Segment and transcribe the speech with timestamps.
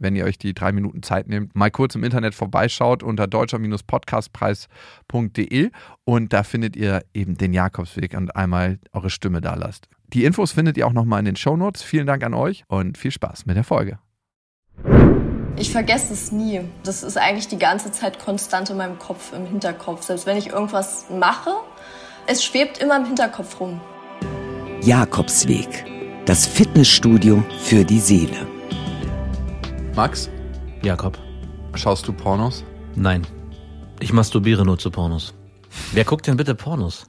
[0.00, 5.70] wenn ihr euch die drei Minuten Zeit nehmt, mal kurz im Internet vorbeischaut unter deutscher-podcastpreis.de
[6.04, 9.88] und da findet ihr eben den Jakobsweg und einmal eure Stimme da lasst.
[10.12, 11.82] Die Infos findet ihr auch nochmal in den Shownotes.
[11.82, 13.98] Vielen Dank an euch und viel Spaß mit der Folge.
[15.56, 16.60] Ich vergesse es nie.
[16.84, 20.02] Das ist eigentlich die ganze Zeit konstant in meinem Kopf, im Hinterkopf.
[20.02, 21.50] Selbst wenn ich irgendwas mache,
[22.26, 23.80] es schwebt immer im Hinterkopf rum.
[24.80, 25.84] Jakobsweg.
[26.24, 28.59] Das Fitnessstudio für die Seele.
[29.96, 30.30] Max,
[30.82, 31.18] Jakob.
[31.74, 32.64] schaust du Pornos?
[32.94, 33.26] Nein.
[34.00, 35.34] Ich masturbiere nur zu Pornos.
[35.92, 37.06] Wer guckt denn bitte Pornos?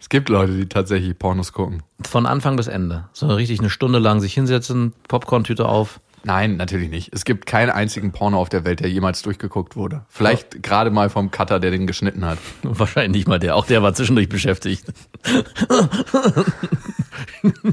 [0.00, 1.82] Es gibt Leute, die tatsächlich Pornos gucken.
[2.02, 3.08] Von Anfang bis Ende.
[3.12, 6.00] So richtig eine Stunde lang sich hinsetzen, Popcorn-Tüte auf.
[6.24, 7.12] Nein, natürlich nicht.
[7.12, 10.04] Es gibt keinen einzigen Porno auf der Welt, der jemals durchgeguckt wurde.
[10.08, 12.38] Vielleicht gerade mal vom Cutter, der den geschnitten hat.
[12.62, 13.54] Wahrscheinlich nicht mal der.
[13.54, 14.84] Auch der war zwischendurch beschäftigt.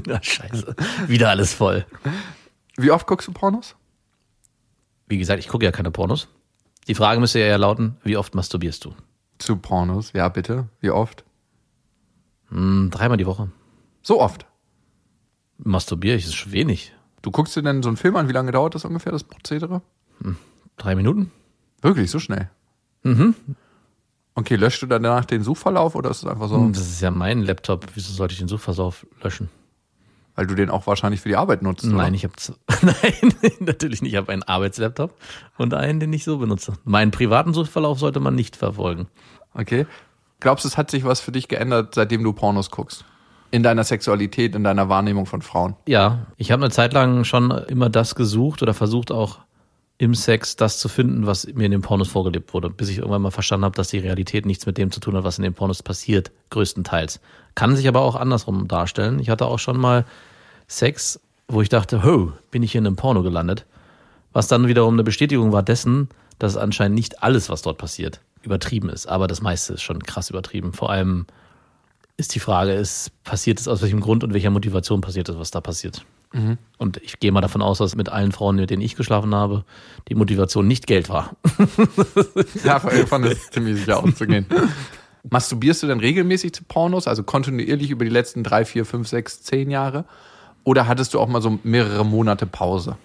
[0.06, 0.76] Na, scheiße.
[1.08, 1.84] Wieder alles voll.
[2.76, 3.74] Wie oft guckst du Pornos?
[5.06, 6.28] Wie gesagt, ich gucke ja keine Pornos.
[6.88, 8.94] Die Frage müsste ja lauten, wie oft masturbierst du?
[9.38, 10.68] Zu Pornos, ja bitte.
[10.80, 11.24] Wie oft?
[12.48, 13.50] Hm, dreimal die Woche.
[14.02, 14.46] So oft.
[15.58, 16.92] Masturbiere ich, ist schon wenig.
[17.22, 19.82] Du guckst dir denn so einen Film an, wie lange dauert das ungefähr, das Prozedere?
[20.76, 21.30] Drei Minuten?
[21.80, 22.50] Wirklich, so schnell?
[23.02, 23.34] Mhm.
[24.34, 27.10] Okay, löschst du dann danach den Suchverlauf oder ist es einfach so, Das ist ja
[27.10, 27.86] mein Laptop.
[27.94, 29.48] Wieso sollte ich den Suchverlauf löschen?
[30.34, 31.84] Weil du den auch wahrscheinlich für die Arbeit nutzt?
[31.84, 31.96] oder?
[31.96, 32.34] Nein, ich habe
[32.82, 34.12] nein, natürlich nicht.
[34.12, 35.14] Ich habe einen Arbeitslaptop
[35.58, 36.74] und einen, den ich so benutze.
[36.84, 39.08] Meinen privaten Suchverlauf sollte man nicht verfolgen.
[39.54, 39.86] Okay.
[40.40, 43.04] Glaubst du, es hat sich was für dich geändert, seitdem du Pornos guckst?
[43.50, 45.76] In deiner Sexualität, in deiner Wahrnehmung von Frauen?
[45.86, 49.38] Ja, ich habe eine Zeit lang schon immer das gesucht oder versucht auch
[50.04, 53.22] im Sex das zu finden, was mir in den Pornos vorgelebt wurde, bis ich irgendwann
[53.22, 55.54] mal verstanden habe, dass die Realität nichts mit dem zu tun hat, was in den
[55.54, 57.20] Pornos passiert, größtenteils.
[57.54, 59.18] Kann sich aber auch andersrum darstellen.
[59.18, 60.04] Ich hatte auch schon mal
[60.68, 63.66] Sex, wo ich dachte, ho, bin ich hier in einem Porno gelandet,
[64.32, 68.88] was dann wiederum eine Bestätigung war dessen, dass anscheinend nicht alles, was dort passiert, übertrieben
[68.88, 69.06] ist.
[69.06, 70.72] Aber das meiste ist schon krass übertrieben.
[70.72, 71.26] Vor allem
[72.16, 75.50] ist die Frage, ist, passiert es aus welchem Grund und welcher Motivation passiert es, was
[75.50, 76.04] da passiert.
[76.78, 79.64] Und ich gehe mal davon aus, dass mit allen Frauen, mit denen ich geschlafen habe,
[80.08, 81.36] die Motivation nicht Geld war.
[82.64, 84.46] Ja, davon ist ziemlich sicher auszugehen.
[85.30, 89.42] Masturbierst du denn regelmäßig zu Pornos, also kontinuierlich über die letzten drei, vier, fünf, sechs,
[89.42, 90.04] zehn Jahre?
[90.64, 92.96] Oder hattest du auch mal so mehrere Monate Pause?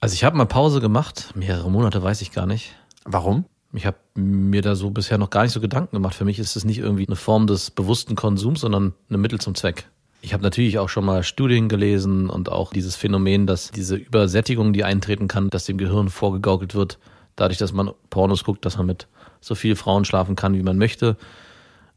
[0.00, 2.74] Also ich habe mal Pause gemacht, mehrere Monate weiß ich gar nicht.
[3.04, 3.44] Warum?
[3.72, 6.14] Ich habe mir da so bisher noch gar nicht so Gedanken gemacht.
[6.14, 9.54] Für mich ist es nicht irgendwie eine Form des bewussten Konsums, sondern eine Mittel zum
[9.54, 9.88] Zweck.
[10.24, 14.72] Ich habe natürlich auch schon mal Studien gelesen und auch dieses Phänomen, dass diese Übersättigung,
[14.72, 16.98] die eintreten kann, dass dem Gehirn vorgegaukelt wird,
[17.36, 19.06] dadurch, dass man Pornos guckt, dass man mit
[19.42, 21.18] so vielen Frauen schlafen kann, wie man möchte.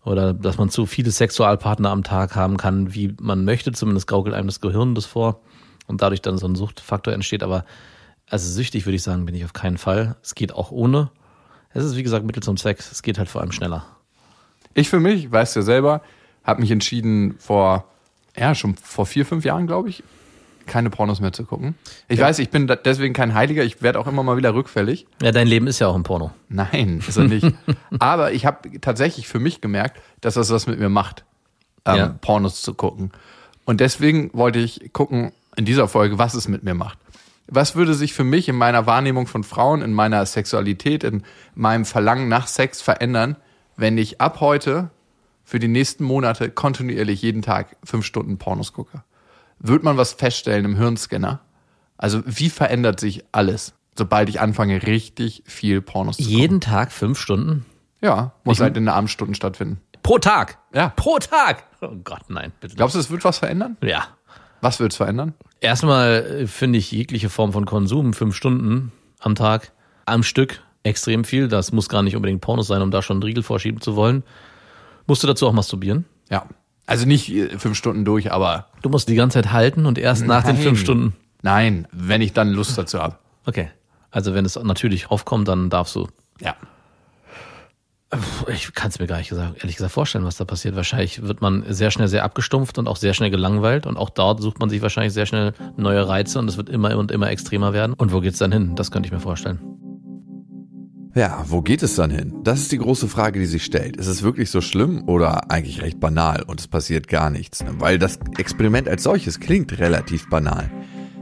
[0.04, 3.72] Oder dass man zu viele Sexualpartner am Tag haben kann, wie man möchte.
[3.72, 5.40] Zumindest gaukelt einem das Gehirn das vor.
[5.86, 7.44] Und dadurch dann so ein Suchtfaktor entsteht.
[7.44, 7.64] Aber
[8.30, 10.18] also süchtig würde ich sagen, bin ich auf keinen Fall.
[10.22, 11.12] Es geht auch ohne.
[11.70, 12.80] Es ist wie gesagt Mittel zum Zweck.
[12.80, 13.86] Es geht halt vor allem schneller.
[14.74, 16.02] Ich für mich, weißt du ja selber,
[16.44, 17.86] habe mich entschieden vor,
[18.38, 20.04] ja, schon vor vier, fünf Jahren, glaube ich,
[20.66, 21.76] keine Pornos mehr zu gucken.
[22.10, 25.08] Ich weiß, ich bin deswegen kein Heiliger, ich werde auch immer mal wieder rückfällig.
[25.22, 26.32] Ja, dein Leben ist ja auch ein Porno.
[26.50, 27.48] Nein, ist er nicht.
[28.00, 31.24] Aber ich habe tatsächlich für mich gemerkt, dass das was mit mir macht,
[31.86, 32.08] ähm, Ja.
[32.22, 33.12] Pornos zu gucken.
[33.66, 36.98] Und deswegen wollte ich gucken in dieser Folge, was es mit mir macht.
[37.48, 41.24] Was würde sich für mich in meiner Wahrnehmung von Frauen, in meiner Sexualität, in
[41.56, 43.38] meinem Verlangen nach Sex verändern,
[43.78, 44.90] wenn ich ab heute
[45.48, 49.02] für die nächsten Monate kontinuierlich jeden Tag fünf Stunden Pornos gucke?
[49.60, 51.40] Wird man was feststellen im Hirnscanner?
[51.98, 56.38] Also wie verändert sich alles, sobald ich anfange, richtig viel Pornos zu gucken?
[56.38, 57.66] Jeden Tag fünf Stunden?
[58.02, 59.80] Ja, muss Ich- halt in den Abendstunden stattfinden.
[60.04, 60.58] Pro Tag?
[60.74, 60.90] Ja.
[60.90, 61.64] Pro Tag?
[61.82, 62.76] Oh Gott, nein, bitte.
[62.76, 63.78] Glaubst du, es wird was verändern?
[63.82, 64.08] Ja.
[64.60, 65.34] Was wird es verändern?
[65.62, 69.72] Erstmal äh, finde ich jegliche Form von Konsum, fünf Stunden am Tag,
[70.06, 71.48] am Stück, extrem viel.
[71.48, 74.24] Das muss gar nicht unbedingt Pornos sein, um da schon einen Riegel vorschieben zu wollen.
[75.08, 76.06] Musst du dazu auch masturbieren?
[76.30, 76.46] Ja.
[76.86, 80.26] Also nicht äh, fünf Stunden durch, aber Du musst die ganze Zeit halten und erst
[80.26, 80.64] nach den Nein.
[80.64, 81.14] fünf Stunden.
[81.42, 83.18] nein, wenn ich dann Lust dazu habe.
[83.46, 83.70] Okay.
[84.12, 86.08] Also wenn es natürlich aufkommt, dann darfst du.
[86.40, 86.56] Ja.
[88.48, 90.78] Ich kann es mir gar nicht gesagt, ehrlich gesagt vorstellen, was da passiert.
[90.78, 94.42] Wahrscheinlich wird man sehr schnell sehr abgestumpft und auch sehr schnell gelangweilt und auch dort
[94.42, 97.74] sucht man sich wahrscheinlich sehr schnell neue Reize und es wird immer und immer extremer
[97.74, 97.94] werden.
[97.94, 98.76] Und wo geht's dann hin?
[98.78, 99.60] Das könnte ich mir vorstellen.
[101.18, 102.32] Ja, wo geht es dann hin?
[102.44, 103.98] Das ist die große Frage, die sich stellt.
[103.98, 107.66] Ist es wirklich so schlimm oder eigentlich recht banal und es passiert gar nichts?
[107.80, 110.70] Weil das Experiment als solches klingt relativ banal.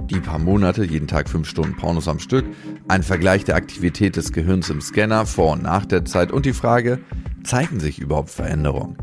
[0.10, 2.44] Die paar Monate, jeden Tag fünf Stunden Pornos am Stück,
[2.90, 6.52] ein Vergleich der Aktivität des Gehirns im Scanner vor und nach der Zeit und die
[6.52, 7.00] Frage,
[7.46, 8.98] zeigen sich überhaupt Veränderungen?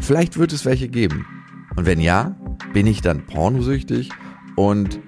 [0.00, 1.24] Vielleicht wird es welche geben.
[1.76, 2.34] Und wenn ja,
[2.72, 4.10] bin ich dann pornosüchtig?
[4.56, 4.98] Und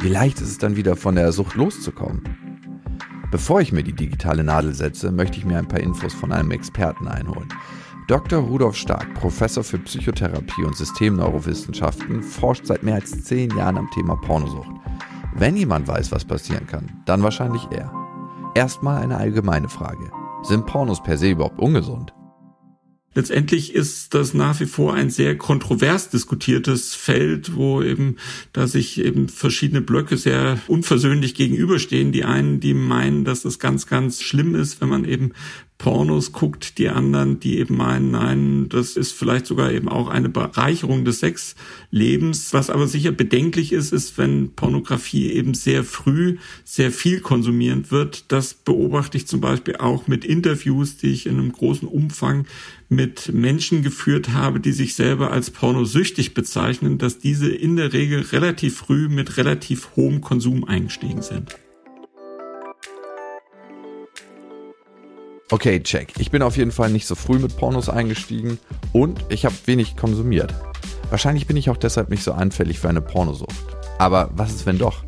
[0.00, 2.41] wie leicht ist es dann wieder von der Sucht loszukommen?
[3.32, 6.50] Bevor ich mir die digitale Nadel setze, möchte ich mir ein paar Infos von einem
[6.50, 7.48] Experten einholen.
[8.06, 8.40] Dr.
[8.40, 14.16] Rudolf Stark, Professor für Psychotherapie und Systemneurowissenschaften, forscht seit mehr als zehn Jahren am Thema
[14.16, 14.68] Pornosucht.
[15.34, 17.90] Wenn jemand weiß, was passieren kann, dann wahrscheinlich er.
[18.54, 20.12] Erstmal eine allgemeine Frage.
[20.42, 22.12] Sind Pornos per se überhaupt ungesund?
[23.14, 28.16] Letztendlich ist das nach wie vor ein sehr kontrovers diskutiertes Feld, wo eben,
[28.52, 32.12] da sich eben verschiedene Blöcke sehr unversöhnlich gegenüberstehen.
[32.12, 35.32] Die einen, die meinen, dass es ganz, ganz schlimm ist, wenn man eben
[35.82, 40.28] Pornos guckt, die anderen, die eben meinen, nein, das ist vielleicht sogar eben auch eine
[40.28, 42.52] Bereicherung des Sexlebens.
[42.52, 48.30] Was aber sicher bedenklich ist, ist, wenn Pornografie eben sehr früh sehr viel konsumiert wird.
[48.30, 52.46] Das beobachte ich zum Beispiel auch mit Interviews, die ich in einem großen Umfang
[52.88, 58.20] mit Menschen geführt habe, die sich selber als pornosüchtig bezeichnen, dass diese in der Regel
[58.20, 61.56] relativ früh mit relativ hohem Konsum eingestiegen sind.
[65.52, 66.14] Okay, check.
[66.18, 68.58] Ich bin auf jeden Fall nicht so früh mit Pornos eingestiegen
[68.94, 70.54] und ich habe wenig konsumiert.
[71.10, 73.66] Wahrscheinlich bin ich auch deshalb nicht so anfällig für eine Pornosucht.
[73.98, 75.04] Aber was ist, wenn doch?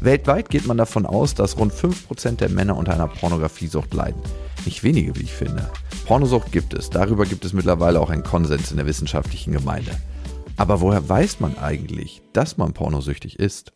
[0.00, 4.20] Weltweit geht man davon aus, dass rund 5% der Männer unter einer Pornografiesucht leiden.
[4.64, 5.70] Nicht wenige, wie ich finde.
[6.06, 6.90] Pornosucht gibt es.
[6.90, 9.92] Darüber gibt es mittlerweile auch einen Konsens in der wissenschaftlichen Gemeinde.
[10.56, 13.72] Aber woher weiß man eigentlich, dass man pornosüchtig ist?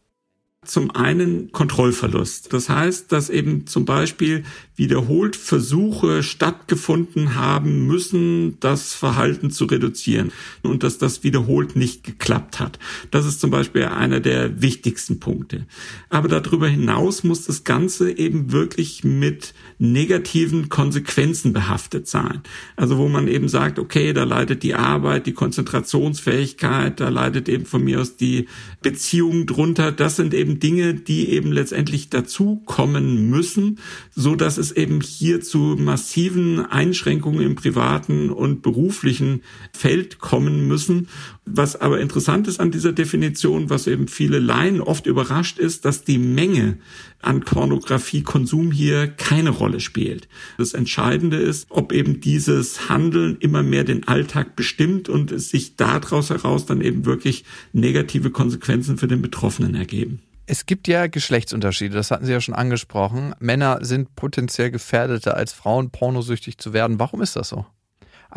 [0.67, 2.53] Zum einen Kontrollverlust.
[2.53, 4.43] Das heißt, dass eben zum Beispiel
[4.75, 10.33] wiederholt Versuche stattgefunden haben müssen, das Verhalten zu reduzieren
[10.63, 12.81] und dass das wiederholt nicht geklappt hat.
[13.13, 15.65] Das ist zum Beispiel einer der wichtigsten Punkte.
[16.09, 22.43] Aber darüber hinaus muss das Ganze eben wirklich mit negativen Konsequenzen behaftet sein.
[22.77, 27.67] Also wo man eben sagt, okay, da leidet die Arbeit, die Konzentrationsfähigkeit, da leidet eben
[27.67, 28.47] von mir aus die
[28.81, 29.91] Beziehung drunter.
[29.91, 33.79] Das sind eben Dinge, die eben letztendlich dazukommen müssen,
[34.15, 39.43] so dass es es eben hier zu massiven Einschränkungen im privaten und beruflichen
[39.73, 41.09] Feld kommen müssen.
[41.51, 46.05] Was aber interessant ist an dieser Definition, was eben viele Laien oft überrascht ist, dass
[46.05, 46.79] die Menge
[47.21, 50.29] an Pornografiekonsum hier keine Rolle spielt.
[50.59, 55.77] Das Entscheidende ist, ob eben dieses Handeln immer mehr den Alltag bestimmt und es sich
[55.77, 60.21] daraus heraus dann eben wirklich negative Konsequenzen für den Betroffenen ergeben.
[60.47, 63.35] Es gibt ja Geschlechtsunterschiede, das hatten Sie ja schon angesprochen.
[63.39, 66.99] Männer sind potenziell gefährdeter als Frauen, pornosüchtig zu werden.
[66.99, 67.67] Warum ist das so?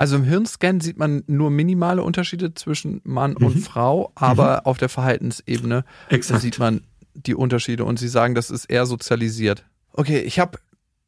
[0.01, 3.45] Also im Hirnscan sieht man nur minimale Unterschiede zwischen Mann mhm.
[3.45, 4.65] und Frau, aber mhm.
[4.65, 6.41] auf der Verhaltensebene Exakt.
[6.41, 6.81] sieht man
[7.13, 9.63] die Unterschiede und Sie sagen, das ist eher sozialisiert.
[9.93, 10.57] Okay, ich habe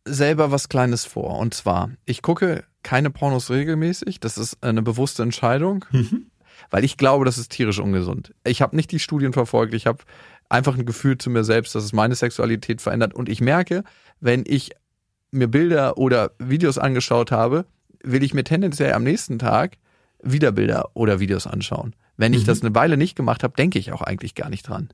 [0.06, 5.24] selber was Kleines vor und zwar, ich gucke keine Pornos regelmäßig, das ist eine bewusste
[5.24, 5.86] Entscheidung.
[5.90, 6.28] Mhm
[6.70, 8.34] weil ich glaube, das ist tierisch ungesund.
[8.46, 10.04] Ich habe nicht die Studien verfolgt, ich habe
[10.50, 13.14] einfach ein Gefühl zu mir selbst, dass es meine Sexualität verändert.
[13.14, 13.84] Und ich merke,
[14.22, 14.72] wenn ich
[15.32, 17.66] mir Bilder oder Videos angeschaut habe,
[18.04, 19.78] will ich mir tendenziell am nächsten Tag
[20.22, 21.96] wieder Bilder oder Videos anschauen.
[22.18, 22.48] Wenn ich mhm.
[22.48, 24.90] das eine Weile nicht gemacht habe, denke ich auch eigentlich gar nicht dran.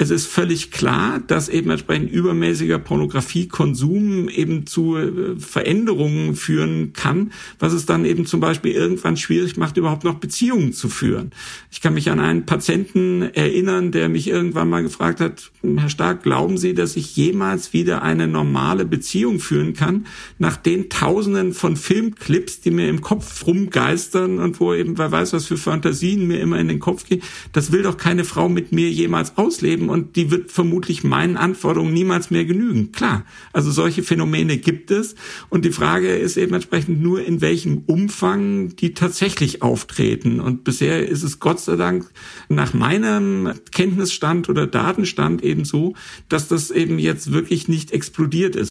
[0.00, 7.32] Es ist völlig klar, dass eben entsprechend übermäßiger Pornografiekonsum eben zu äh, Veränderungen führen kann,
[7.58, 11.32] was es dann eben zum Beispiel irgendwann schwierig macht, überhaupt noch Beziehungen zu führen.
[11.72, 16.22] Ich kann mich an einen Patienten erinnern, der mich irgendwann mal gefragt hat, Herr Stark,
[16.22, 20.06] glauben Sie, dass ich jemals wieder eine normale Beziehung führen kann,
[20.38, 25.32] nach den Tausenden von Filmclips, die mir im Kopf rumgeistern und wo eben, wer weiß,
[25.32, 27.22] was für Fantasien mir immer in den Kopf gehen.
[27.52, 31.92] Das will doch keine Frau mit mir jemals ausleben und die wird vermutlich meinen Anforderungen
[31.92, 32.92] niemals mehr genügen.
[32.92, 35.14] Klar, also solche Phänomene gibt es
[35.48, 40.40] und die Frage ist eben entsprechend nur, in welchem Umfang die tatsächlich auftreten.
[40.40, 42.10] Und bisher ist es Gott sei Dank
[42.48, 45.94] nach meinem Kenntnisstand oder Datenstand eben so,
[46.28, 48.70] dass das eben jetzt wirklich nicht explodiert ist.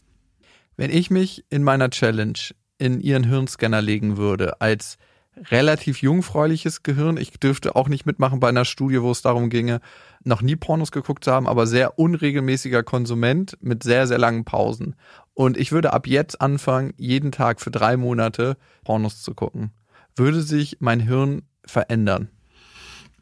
[0.76, 2.38] Wenn ich mich in meiner Challenge
[2.78, 4.98] in Ihren Hirnscanner legen würde als
[5.50, 7.16] relativ jungfräuliches Gehirn.
[7.16, 9.80] Ich dürfte auch nicht mitmachen bei einer Studie, wo es darum ginge,
[10.28, 14.94] noch nie Pornos geguckt zu haben, aber sehr unregelmäßiger Konsument mit sehr, sehr langen Pausen.
[15.34, 19.72] Und ich würde ab jetzt anfangen, jeden Tag für drei Monate Pornos zu gucken.
[20.14, 22.28] Würde sich mein Hirn verändern?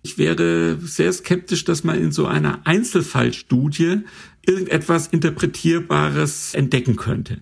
[0.03, 4.05] Ich wäre sehr skeptisch, dass man in so einer Einzelfallstudie
[4.47, 7.39] irgendetwas Interpretierbares entdecken könnte.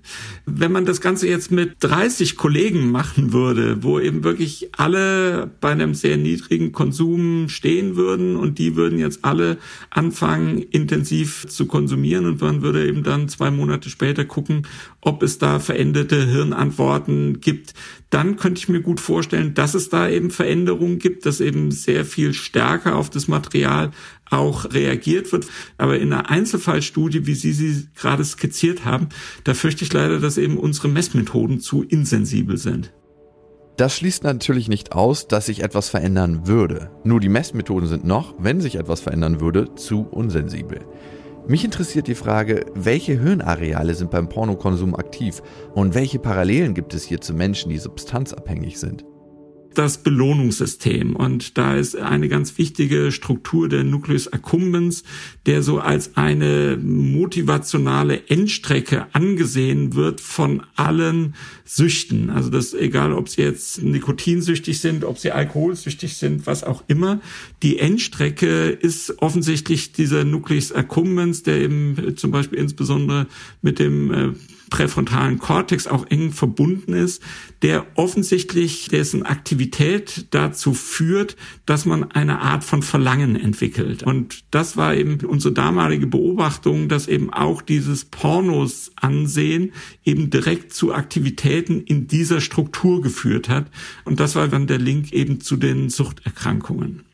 [0.47, 5.71] Wenn man das Ganze jetzt mit 30 Kollegen machen würde, wo eben wirklich alle bei
[5.71, 9.59] einem sehr niedrigen Konsum stehen würden und die würden jetzt alle
[9.91, 14.67] anfangen, intensiv zu konsumieren und man würde eben dann zwei Monate später gucken,
[15.01, 17.75] ob es da veränderte Hirnantworten gibt,
[18.09, 22.05] dann könnte ich mir gut vorstellen, dass es da eben Veränderungen gibt, dass eben sehr
[22.05, 23.91] viel stärker auf das Material
[24.31, 25.47] auch reagiert wird.
[25.79, 29.09] Aber in einer Einzelfallstudie, wie Sie sie gerade skizziert haben,
[29.45, 32.93] da fürchte ich leider, dass eben unsere Messmethoden zu insensibel sind.
[33.77, 36.91] Das schließt natürlich nicht aus, dass sich etwas verändern würde.
[37.03, 40.81] Nur die Messmethoden sind noch, wenn sich etwas verändern würde, zu unsensibel.
[41.49, 45.43] Mich interessiert die Frage, welche Hirnareale sind beim Pornokonsum aktiv
[45.75, 49.05] und welche Parallelen gibt es hier zu Menschen, die substanzabhängig sind?
[49.79, 51.17] Das Belohnungssystem.
[51.17, 55.05] Und da ist eine ganz wichtige Struktur der Nucleus accumbens,
[55.47, 62.31] der so als eine motivationale Endstrecke angesehen wird von allen Süchten.
[62.31, 67.21] Also das egal, ob sie jetzt nikotinsüchtig sind, ob sie alkoholsüchtig sind, was auch immer.
[67.63, 73.27] Die Endstrecke ist offensichtlich dieser Nucleus accumbens, der eben zum Beispiel insbesondere
[73.63, 74.33] mit dem äh,
[74.71, 77.23] präfrontalen Kortex auch eng verbunden ist,
[77.63, 84.03] der offensichtlich dessen Aktivität dazu führt, dass man eine Art von Verlangen entwickelt.
[84.03, 89.73] Und das war eben unsere damalige Beobachtung, dass eben auch dieses Pornos ansehen
[90.05, 93.67] eben direkt zu Aktivitäten in dieser Struktur geführt hat.
[94.05, 97.05] Und das war dann der Link eben zu den Suchterkrankungen.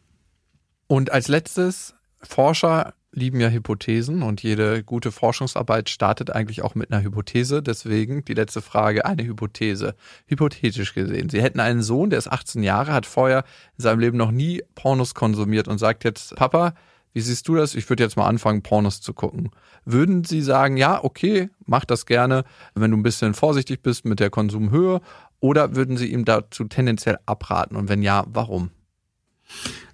[0.86, 6.92] Und als letztes Forscher lieben ja Hypothesen und jede gute Forschungsarbeit startet eigentlich auch mit
[6.92, 7.62] einer Hypothese.
[7.62, 9.94] Deswegen die letzte Frage, eine Hypothese.
[10.26, 11.28] Hypothetisch gesehen.
[11.28, 13.44] Sie hätten einen Sohn, der ist 18 Jahre, hat vorher
[13.76, 16.74] in seinem Leben noch nie Pornos konsumiert und sagt jetzt, Papa,
[17.12, 17.74] wie siehst du das?
[17.74, 19.50] Ich würde jetzt mal anfangen, Pornos zu gucken.
[19.84, 24.20] Würden Sie sagen, ja, okay, mach das gerne, wenn du ein bisschen vorsichtig bist mit
[24.20, 25.00] der Konsumhöhe?
[25.40, 27.76] Oder würden Sie ihm dazu tendenziell abraten?
[27.76, 28.70] Und wenn ja, warum?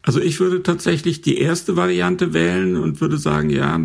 [0.02, 3.80] Also ich würde tatsächlich die erste Variante wählen und würde sagen, ja,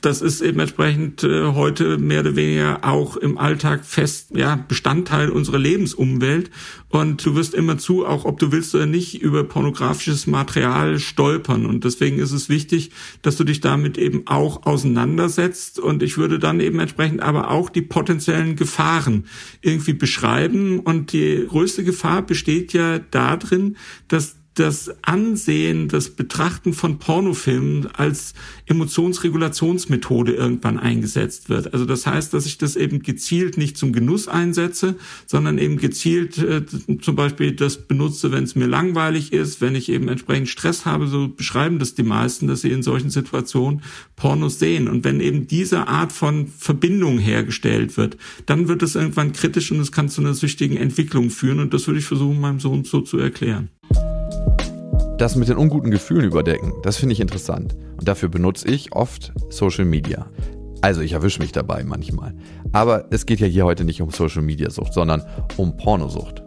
[0.00, 5.28] das ist eben entsprechend äh, heute mehr oder weniger auch im Alltag fest, ja, Bestandteil
[5.28, 6.50] unserer Lebensumwelt.
[6.88, 11.66] Und du wirst immer zu, auch ob du willst oder nicht, über pornografisches Material stolpern.
[11.66, 12.90] Und deswegen ist es wichtig,
[13.20, 15.78] dass du dich damit eben auch auseinandersetzt.
[15.78, 19.26] Und ich würde dann eben entsprechend aber auch die potenziellen Gefahren
[19.60, 20.80] irgendwie beschreiben.
[20.80, 23.76] Und die größte Gefahr besteht ja darin,
[24.08, 28.34] dass das Ansehen, das Betrachten von Pornofilmen als
[28.66, 31.72] Emotionsregulationsmethode irgendwann eingesetzt wird.
[31.72, 36.38] Also das heißt, dass ich das eben gezielt nicht zum Genuss einsetze, sondern eben gezielt
[36.38, 36.64] äh,
[37.00, 41.06] zum Beispiel das benutze, wenn es mir langweilig ist, wenn ich eben entsprechend Stress habe.
[41.06, 43.82] So beschreiben das die meisten, dass sie in solchen Situationen
[44.16, 44.88] Pornos sehen.
[44.88, 48.16] Und wenn eben diese Art von Verbindung hergestellt wird,
[48.46, 51.60] dann wird es irgendwann kritisch und es kann zu einer süchtigen Entwicklung führen.
[51.60, 53.70] Und das würde ich versuchen, meinem Sohn so zu erklären.
[55.20, 57.76] Das mit den unguten Gefühlen überdecken, das finde ich interessant.
[57.98, 60.30] Und dafür benutze ich oft Social Media.
[60.80, 62.32] Also ich erwische mich dabei manchmal.
[62.72, 65.22] Aber es geht ja hier heute nicht um Social Media Sucht, sondern
[65.58, 66.42] um Pornosucht.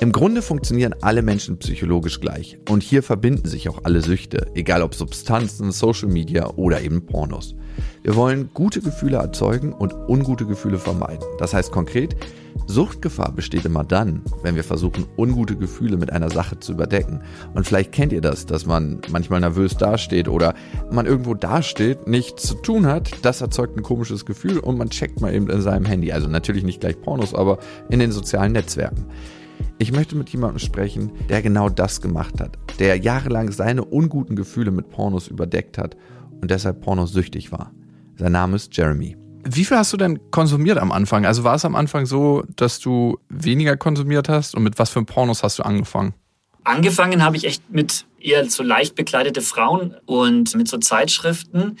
[0.00, 2.56] Im Grunde funktionieren alle Menschen psychologisch gleich.
[2.68, 7.56] Und hier verbinden sich auch alle Süchte, egal ob Substanzen, Social Media oder eben Pornos.
[8.04, 11.24] Wir wollen gute Gefühle erzeugen und ungute Gefühle vermeiden.
[11.38, 12.14] Das heißt konkret,
[12.68, 17.20] Suchtgefahr besteht immer dann, wenn wir versuchen, ungute Gefühle mit einer Sache zu überdecken.
[17.54, 20.54] Und vielleicht kennt ihr das, dass man manchmal nervös dasteht oder
[20.92, 23.10] man irgendwo dasteht, nichts zu tun hat.
[23.22, 26.12] Das erzeugt ein komisches Gefühl und man checkt mal eben in seinem Handy.
[26.12, 29.06] Also natürlich nicht gleich Pornos, aber in den sozialen Netzwerken.
[29.80, 34.72] Ich möchte mit jemandem sprechen, der genau das gemacht hat, der jahrelang seine unguten Gefühle
[34.72, 35.96] mit Pornos überdeckt hat
[36.40, 37.70] und deshalb pornosüchtig war.
[38.16, 39.16] Sein Name ist Jeremy.
[39.44, 41.24] Wie viel hast du denn konsumiert am Anfang?
[41.24, 45.04] Also war es am Anfang so, dass du weniger konsumiert hast und mit was für
[45.04, 46.12] Pornos hast du angefangen?
[46.64, 51.76] Angefangen habe ich echt mit eher so leicht bekleidete Frauen und mit so Zeitschriften.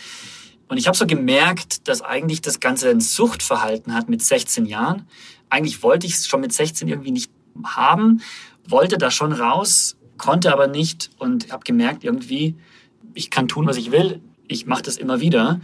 [0.68, 5.08] Und ich habe so gemerkt, dass eigentlich das Ganze ein Suchtverhalten hat mit 16 Jahren.
[5.50, 7.32] Eigentlich wollte ich es schon mit 16 irgendwie nicht
[7.64, 8.20] haben,
[8.66, 12.56] wollte da schon raus, konnte aber nicht und habe gemerkt irgendwie,
[13.14, 14.20] ich kann tun, was ich will.
[14.46, 15.60] Ich mache das immer wieder.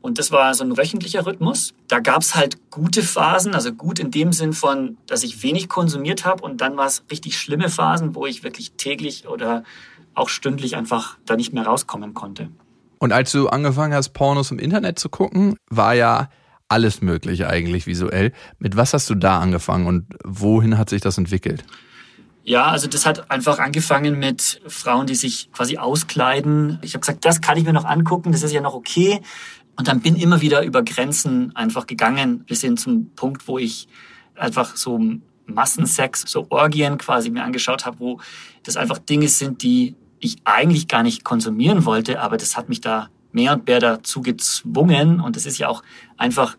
[0.00, 1.74] Und das war so ein wöchentlicher Rhythmus.
[1.86, 5.68] Da gab es halt gute Phasen, also gut in dem Sinn von, dass ich wenig
[5.68, 9.62] konsumiert habe und dann war es richtig schlimme Phasen, wo ich wirklich täglich oder
[10.14, 12.48] auch stündlich einfach da nicht mehr rauskommen konnte.
[12.98, 16.28] Und als du angefangen hast, Pornos im Internet zu gucken, war ja
[16.72, 18.32] alles möglich eigentlich visuell.
[18.58, 21.64] Mit was hast du da angefangen und wohin hat sich das entwickelt?
[22.44, 26.78] Ja, also das hat einfach angefangen mit Frauen, die sich quasi auskleiden.
[26.82, 29.20] Ich habe gesagt, das kann ich mir noch angucken, das ist ja noch okay.
[29.76, 33.86] Und dann bin immer wieder über Grenzen einfach gegangen, bis hin zum Punkt, wo ich
[34.34, 35.00] einfach so
[35.46, 38.20] Massensex, so Orgien quasi mir angeschaut habe, wo
[38.64, 42.80] das einfach Dinge sind, die ich eigentlich gar nicht konsumieren wollte, aber das hat mich
[42.80, 45.20] da mehr und mehr dazu gezwungen.
[45.20, 45.82] Und das ist ja auch
[46.16, 46.56] einfach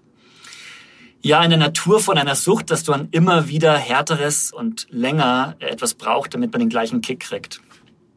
[1.24, 5.56] ja in der Natur von einer Sucht, dass du dann immer wieder härteres und länger
[5.60, 7.62] etwas braucht, damit man den gleichen Kick kriegt.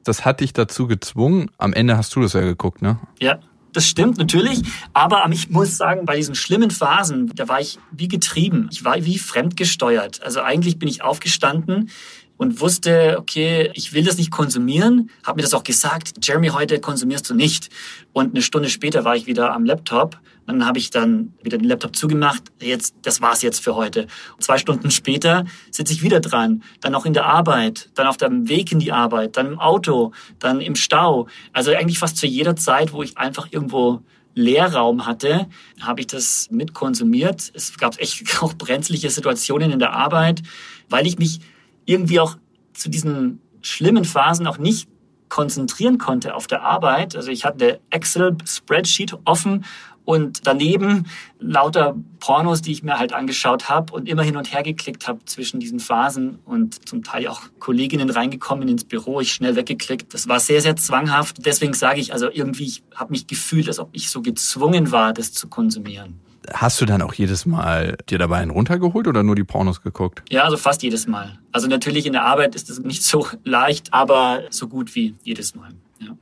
[0.04, 1.50] Das hat dich dazu gezwungen.
[1.58, 2.98] Am Ende hast du das ja geguckt, ne?
[3.20, 3.38] Ja,
[3.72, 4.62] das stimmt natürlich.
[4.92, 8.68] Aber ich muss sagen, bei diesen schlimmen Phasen, da war ich wie getrieben.
[8.72, 10.22] Ich war wie fremdgesteuert.
[10.22, 11.90] Also eigentlich bin ich aufgestanden
[12.36, 16.80] und wusste, okay, ich will das nicht konsumieren, habe mir das auch gesagt, Jeremy, heute
[16.80, 17.70] konsumierst du nicht.
[18.12, 20.20] Und eine Stunde später war ich wieder am Laptop.
[20.47, 22.43] Dann habe ich dann wieder den Laptop zugemacht.
[22.61, 24.07] Jetzt, das war's jetzt für heute.
[24.35, 26.62] Und zwei Stunden später sitze ich wieder dran.
[26.81, 30.12] Dann auch in der Arbeit, dann auf dem Weg in die Arbeit, dann im Auto,
[30.38, 31.26] dann im Stau.
[31.53, 34.03] Also eigentlich fast zu jeder Zeit, wo ich einfach irgendwo
[34.35, 35.49] Leerraum hatte,
[35.81, 37.50] habe ich das mitkonsumiert.
[37.55, 40.43] Es gab echt auch brenzliche Situationen in der Arbeit,
[40.88, 41.41] weil ich mich
[41.87, 42.37] irgendwie auch
[42.73, 44.88] zu diesen schlimmen Phasen auch nicht
[45.29, 47.17] konzentrieren konnte auf der Arbeit.
[47.17, 49.65] Also ich hatte Excel-Spreadsheet offen
[50.06, 51.06] und daneben
[51.40, 55.22] lauter Pornos, die ich mir halt angeschaut habe und immer hin und her geklickt habe
[55.26, 60.14] zwischen diesen Phasen und zum Teil auch Kolleginnen reingekommen ins Büro, ich schnell weggeklickt.
[60.14, 61.44] Das war sehr, sehr zwanghaft.
[61.44, 65.12] Deswegen sage ich, also irgendwie, ich habe mich gefühlt, als ob ich so gezwungen war,
[65.12, 66.20] das zu konsumieren.
[66.54, 70.22] Hast du dann auch jedes Mal dir dabei einen runtergeholt oder nur die Pornos geguckt?
[70.30, 71.40] Ja, also fast jedes Mal.
[71.50, 75.56] Also natürlich in der Arbeit ist das nicht so leicht, aber so gut wie jedes
[75.56, 75.70] Mal.
[75.98, 76.16] Ja.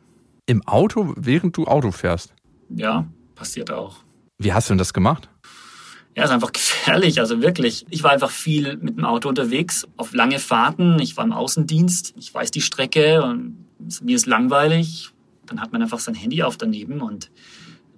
[0.46, 2.32] Im Auto, während du Auto fährst?
[2.70, 3.96] Ja, passiert auch.
[4.38, 5.28] Wie hast du denn das gemacht?
[6.16, 7.86] Ja, ist einfach gefährlich, also wirklich.
[7.90, 10.98] Ich war einfach viel mit dem Auto unterwegs, auf lange Fahrten.
[11.00, 13.66] Ich war im Außendienst, ich weiß die Strecke und
[14.02, 15.10] mir ist langweilig.
[15.46, 17.30] Dann hat man einfach sein Handy auf daneben und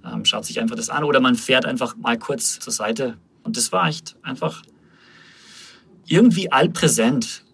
[0.05, 3.17] ähm, schaut sich einfach das an oder man fährt einfach mal kurz zur Seite.
[3.43, 4.63] Und das war echt einfach
[6.07, 7.45] irgendwie allpräsent.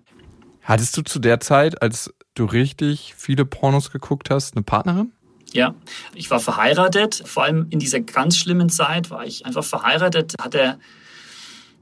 [0.63, 5.13] Hattest du zu der Zeit, als du richtig viele Pornos geguckt hast, eine Partnerin?
[5.53, 5.75] Ja,
[6.15, 7.23] ich war verheiratet.
[7.27, 10.79] Vor allem in dieser ganz schlimmen Zeit war ich einfach verheiratet, hatte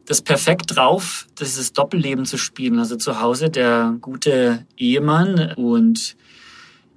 [0.06, 2.78] das perfekt drauf, dieses Doppelleben zu spielen.
[2.80, 6.16] Also zu Hause der gute Ehemann und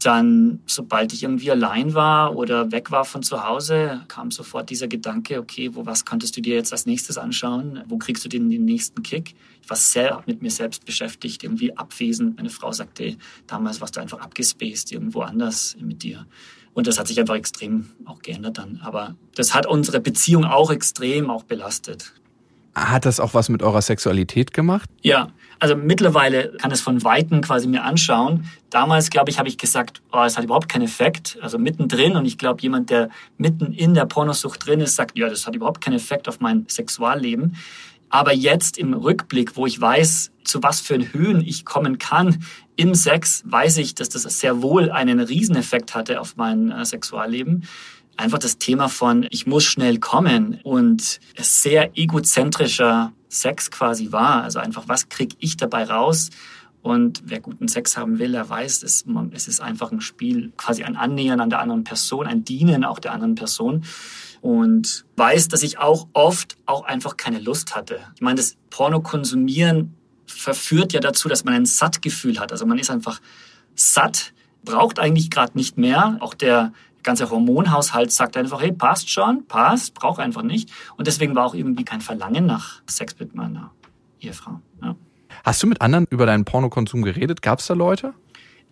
[0.06, 4.88] dann, sobald ich irgendwie allein war oder weg war von zu Hause, kam sofort dieser
[4.88, 7.84] Gedanke, okay, wo was könntest du dir jetzt als nächstes anschauen?
[7.88, 9.36] Wo kriegst du den, den nächsten Kick?
[9.62, 12.36] Ich war sehr mit mir selbst beschäftigt, irgendwie abwesend.
[12.36, 13.16] Meine Frau sagte,
[13.48, 16.26] damals warst du einfach abgespaced, irgendwo anders mit dir.
[16.74, 18.80] Und das hat sich einfach extrem auch geändert dann.
[18.84, 22.14] Aber das hat unsere Beziehung auch extrem auch belastet.
[22.76, 24.90] Hat das auch was mit eurer Sexualität gemacht?
[25.04, 28.50] Ja, also mittlerweile kann es von Weitem quasi mir anschauen.
[28.72, 31.38] Damals, glaube ich, habe ich gesagt, oh, es hat überhaupt keinen Effekt.
[31.42, 32.16] Also mittendrin.
[32.16, 35.56] Und ich glaube, jemand, der mitten in der Pornosucht drin ist, sagt, ja, das hat
[35.56, 37.56] überhaupt keinen Effekt auf mein Sexualleben.
[38.14, 42.46] Aber jetzt im Rückblick, wo ich weiß, zu was für Höhen ich kommen kann
[42.76, 47.68] im Sex, weiß ich, dass das sehr wohl einen Rieseneffekt hatte auf mein äh, Sexualleben
[48.16, 54.44] einfach das Thema von, ich muss schnell kommen und sehr egozentrischer Sex quasi war.
[54.44, 56.30] Also einfach, was krieg ich dabei raus?
[56.84, 60.84] Und wer guten Sex haben will, der weiß, es, es ist einfach ein Spiel, quasi
[60.84, 63.86] ein Annähern an der anderen Person, ein Dienen auch der anderen Person.
[64.44, 68.02] Und weiß, dass ich auch oft auch einfach keine Lust hatte.
[68.16, 72.52] Ich meine, das Porno konsumieren verführt ja dazu, dass man ein Sattgefühl hat.
[72.52, 73.22] Also man ist einfach
[73.74, 74.34] satt,
[74.66, 76.18] braucht eigentlich gerade nicht mehr.
[76.20, 80.70] Auch der ganze Hormonhaushalt sagt einfach, hey, passt schon, passt, braucht einfach nicht.
[80.98, 83.72] Und deswegen war auch irgendwie kein Verlangen nach Sex mit meiner
[84.20, 84.60] Ehefrau.
[84.82, 84.98] Ja.
[85.46, 87.42] Hast du mit anderen über deinen Pornokonsum geredet?
[87.42, 88.14] Gab es da Leute?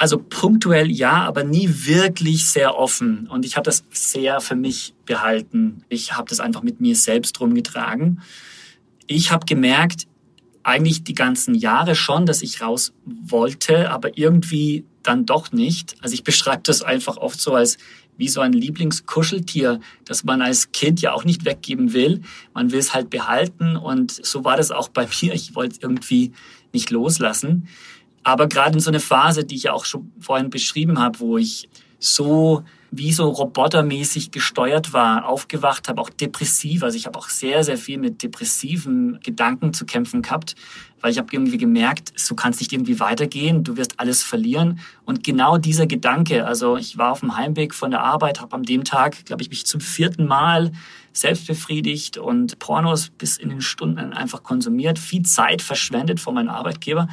[0.01, 3.27] Also punktuell ja, aber nie wirklich sehr offen.
[3.27, 5.83] Und ich habe das sehr für mich behalten.
[5.89, 8.23] Ich habe das einfach mit mir selbst rumgetragen.
[9.05, 10.07] Ich habe gemerkt,
[10.63, 15.95] eigentlich die ganzen Jahre schon, dass ich raus wollte, aber irgendwie dann doch nicht.
[16.01, 17.77] Also ich beschreibe das einfach oft so als
[18.17, 22.23] wie so ein Lieblingskuscheltier, das man als Kind ja auch nicht weggeben will.
[22.55, 25.35] Man will es halt behalten und so war das auch bei mir.
[25.35, 26.31] Ich wollte es irgendwie
[26.73, 27.67] nicht loslassen.
[28.23, 31.37] Aber gerade in so eine Phase, die ich ja auch schon vorhin beschrieben habe, wo
[31.37, 36.83] ich so wie so robotermäßig gesteuert war, aufgewacht habe, auch depressiv.
[36.83, 40.55] Also ich habe auch sehr, sehr viel mit depressiven Gedanken zu kämpfen gehabt,
[40.99, 44.79] weil ich habe irgendwie gemerkt, du kannst nicht irgendwie weitergehen, du wirst alles verlieren.
[45.05, 48.63] Und genau dieser Gedanke, also ich war auf dem Heimweg von der Arbeit, habe an
[48.63, 50.73] dem Tag, glaube ich, mich zum vierten Mal
[51.13, 56.49] selbst befriedigt und Pornos bis in den Stunden einfach konsumiert, viel Zeit verschwendet von meinem
[56.49, 57.07] Arbeitgeber.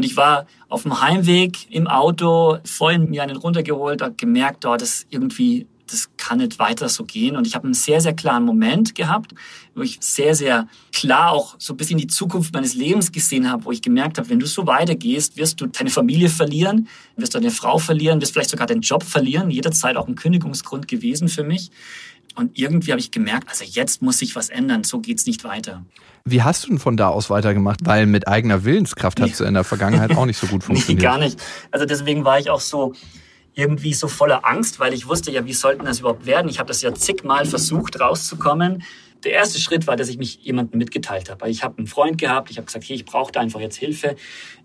[0.00, 4.80] Und ich war auf dem Heimweg im Auto, vorhin mir einen runtergeholt, habe gemerkt, dort
[4.80, 7.36] ist irgendwie das kann nicht weiter so gehen.
[7.36, 9.34] Und ich habe einen sehr, sehr klaren Moment gehabt,
[9.74, 13.66] wo ich sehr, sehr klar auch so ein bisschen die Zukunft meines Lebens gesehen habe,
[13.66, 17.40] wo ich gemerkt habe, wenn du so weitergehst, wirst du deine Familie verlieren, wirst du
[17.40, 19.50] deine Frau verlieren, wirst vielleicht sogar deinen Job verlieren.
[19.50, 21.70] Jederzeit auch ein Kündigungsgrund gewesen für mich.
[22.36, 25.84] Und irgendwie habe ich gemerkt, also jetzt muss sich was ändern, so geht's nicht weiter.
[26.24, 27.80] Wie hast du denn von da aus weitergemacht?
[27.84, 30.98] Weil mit eigener Willenskraft hat es in der Vergangenheit auch nicht so gut funktioniert.
[31.02, 31.40] nee, gar nicht.
[31.70, 32.92] Also deswegen war ich auch so
[33.54, 36.48] irgendwie so voller Angst, weil ich wusste ja, wie sollten das überhaupt werden?
[36.48, 38.82] Ich habe das ja zigmal versucht rauszukommen.
[39.24, 41.48] Der erste Schritt war, dass ich mich jemandem mitgeteilt habe.
[41.50, 44.16] Ich habe einen Freund gehabt, ich habe gesagt, hey, ich brauche da einfach jetzt Hilfe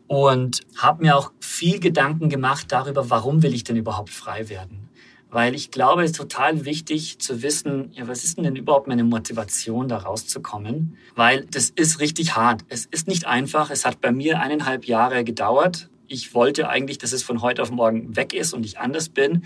[0.08, 4.90] und habe mir auch viel Gedanken gemacht darüber, warum will ich denn überhaupt frei werden?
[5.36, 9.04] Weil ich glaube, es ist total wichtig zu wissen, ja, was ist denn, überhaupt meine
[9.04, 10.98] Motivation, da rauszukommen?
[11.16, 12.62] Weil das ist richtig hart.
[12.70, 13.70] Es ist nicht einfach.
[13.70, 17.72] Es hat bei mir eineinhalb Jahre gedauert ich wollte eigentlich, dass es von heute auf
[17.72, 19.44] morgen weg ist und ich anders bin.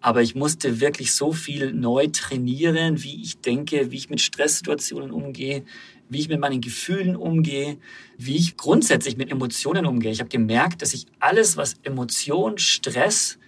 [0.00, 5.12] Aber ich musste wirklich so viel neu trainieren, wie ich denke, wie ich mit Stresssituationen
[5.12, 5.64] umgehe,
[6.08, 7.78] wie ich mit meinen Gefühlen umgehe,
[8.18, 10.10] wie ich grundsätzlich mit Emotionen umgehe.
[10.10, 13.38] Ich habe gemerkt, dass ich alles, was Emotion, Stress,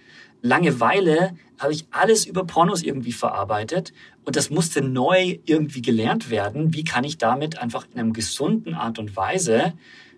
[0.41, 3.93] Langeweile, habe ich alles über Pornos irgendwie verarbeitet.
[4.23, 6.73] Und das musste neu irgendwie gelernt werden.
[6.73, 9.73] Wie kann ich damit einfach in einer gesunden Art und Weise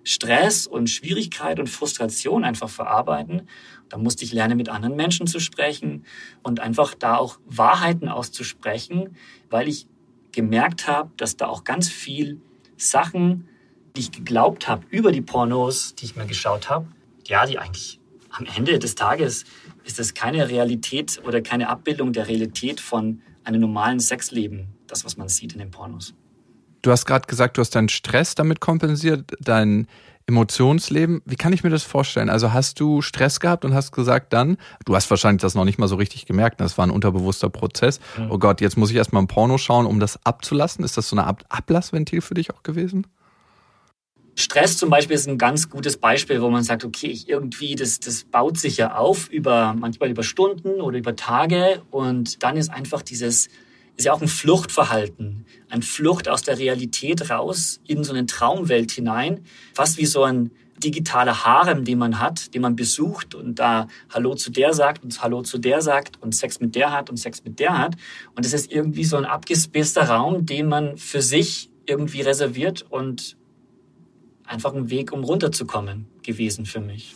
[0.07, 3.41] Stress und Schwierigkeit und Frustration einfach verarbeiten.
[3.89, 6.05] Da musste ich lernen, mit anderen Menschen zu sprechen
[6.43, 9.17] und einfach da auch Wahrheiten auszusprechen,
[9.49, 9.85] weil ich
[10.31, 12.39] gemerkt habe, dass da auch ganz viel
[12.77, 13.49] Sachen,
[13.97, 16.87] die ich geglaubt habe über die Pornos, die ich mir geschaut habe,
[17.25, 19.43] ja, die eigentlich am Ende des Tages
[19.87, 25.17] ist das keine Realität oder keine Abbildung der Realität von einem normalen Sexleben, das, was
[25.17, 26.13] man sieht in den Pornos.
[26.81, 29.87] Du hast gerade gesagt, du hast deinen Stress damit kompensiert, dein
[30.27, 31.21] Emotionsleben.
[31.25, 32.29] Wie kann ich mir das vorstellen?
[32.29, 35.79] Also hast du Stress gehabt und hast gesagt dann, du hast wahrscheinlich das noch nicht
[35.79, 38.01] mal so richtig gemerkt, das war ein unterbewusster Prozess.
[38.17, 38.31] Mhm.
[38.31, 40.83] Oh Gott, jetzt muss ich erstmal ein Porno schauen, um das abzulassen.
[40.83, 43.07] Ist das so eine Art Ablassventil für dich auch gewesen?
[44.39, 47.99] Stress zum Beispiel ist ein ganz gutes Beispiel, wo man sagt, okay, ich irgendwie, das,
[47.99, 52.69] das baut sich ja auf über, manchmal über Stunden oder über Tage und dann ist
[52.69, 53.47] einfach dieses,
[53.95, 58.91] ist ja auch ein Fluchtverhalten, ein Flucht aus der Realität raus in so eine Traumwelt
[58.91, 63.87] hinein, fast wie so ein digitaler Harem, den man hat, den man besucht und da
[64.13, 67.17] Hallo zu der sagt und Hallo zu der sagt und Sex mit der hat und
[67.17, 67.95] Sex mit der hat.
[68.35, 73.36] Und es ist irgendwie so ein abgespaceder Raum, den man für sich irgendwie reserviert und
[74.47, 77.15] einfach ein Weg, um runterzukommen gewesen für mich.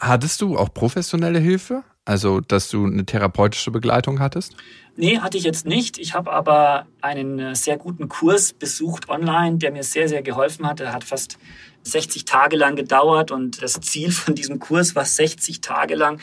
[0.00, 1.84] Hattest du auch professionelle Hilfe?
[2.06, 4.54] Also, dass du eine therapeutische Begleitung hattest?
[4.96, 5.98] Nee, hatte ich jetzt nicht.
[5.98, 10.66] Ich habe aber einen äh, sehr guten Kurs besucht online, der mir sehr, sehr geholfen
[10.66, 10.80] hat.
[10.80, 11.38] Er hat fast
[11.84, 16.20] 60 Tage lang gedauert und das Ziel von diesem Kurs war 60 Tage lang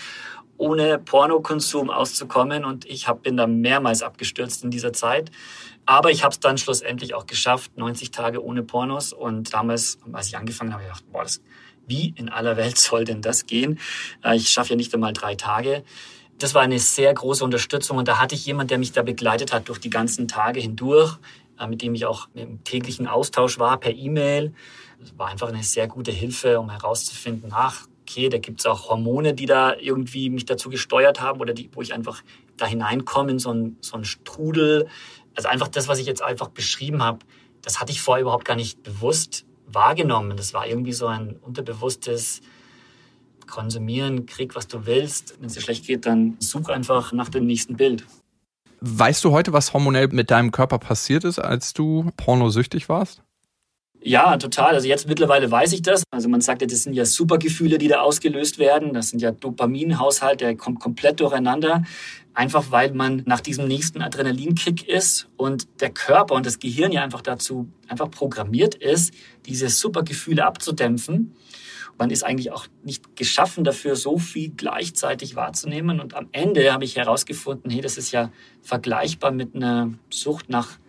[0.57, 5.31] ohne Pornokonsum auszukommen und ich hab, bin da mehrmals abgestürzt in dieser Zeit.
[5.85, 10.27] Aber ich habe es dann schlussendlich auch geschafft, 90 Tage ohne Pornos und damals, als
[10.27, 11.41] ich angefangen habe, ich gedacht, boah, das
[11.87, 13.79] wie in aller Welt soll denn das gehen?
[14.23, 15.83] Äh, ich schaffe ja nicht einmal drei Tage.
[16.37, 19.53] Das war eine sehr große Unterstützung und da hatte ich jemand, der mich da begleitet
[19.53, 21.17] hat durch die ganzen Tage hindurch,
[21.59, 24.53] äh, mit dem ich auch im täglichen Austausch war per E-Mail.
[24.99, 28.89] Das war einfach eine sehr gute Hilfe, um herauszufinden, ach, okay, da gibt es auch
[28.89, 32.21] Hormone, die da irgendwie mich dazu gesteuert haben oder die, wo ich einfach
[32.57, 34.87] da hineinkomme in so einen, so einen Strudel.
[35.35, 37.19] Also einfach das, was ich jetzt einfach beschrieben habe,
[37.61, 40.35] das hatte ich vorher überhaupt gar nicht bewusst wahrgenommen.
[40.35, 42.41] Das war irgendwie so ein unterbewusstes
[43.47, 45.35] Konsumieren, krieg, was du willst.
[45.39, 48.05] Wenn es dir schlecht geht, dann such einfach nach dem nächsten Bild.
[48.79, 53.21] Weißt du heute, was hormonell mit deinem Körper passiert ist, als du pornosüchtig warst?
[54.03, 54.73] Ja, total.
[54.73, 56.03] Also jetzt mittlerweile weiß ich das.
[56.09, 58.93] Also man sagt ja, das sind ja Supergefühle, die da ausgelöst werden.
[58.93, 61.83] Das sind ja Dopaminhaushalt, der kommt komplett durcheinander.
[62.33, 67.03] Einfach weil man nach diesem nächsten Adrenalinkick ist und der Körper und das Gehirn ja
[67.03, 69.13] einfach dazu einfach programmiert ist,
[69.45, 71.35] diese Supergefühle abzudämpfen.
[71.97, 75.99] Man ist eigentlich auch nicht geschaffen dafür, so viel gleichzeitig wahrzunehmen.
[75.99, 80.79] Und am Ende habe ich herausgefunden, hey, das ist ja vergleichbar mit einer Sucht nach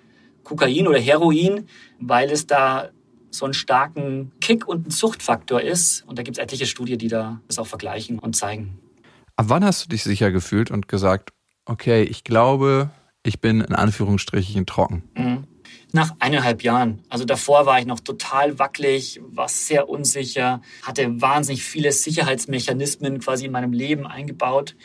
[0.44, 1.66] Kokain oder Heroin,
[1.98, 2.90] weil es da
[3.30, 6.04] so einen starken Kick und einen Suchtfaktor ist.
[6.06, 8.78] Und da gibt es etliche Studien, die da das auch vergleichen und zeigen.
[9.42, 11.30] Ab wann hast du dich sicher gefühlt und gesagt,
[11.64, 12.90] okay, ich glaube,
[13.24, 15.02] ich bin in Anführungsstrichen trocken?
[15.16, 15.48] Mhm.
[15.90, 17.02] Nach eineinhalb Jahren.
[17.08, 23.46] Also davor war ich noch total wackelig, war sehr unsicher, hatte wahnsinnig viele Sicherheitsmechanismen quasi
[23.46, 24.76] in meinem Leben eingebaut.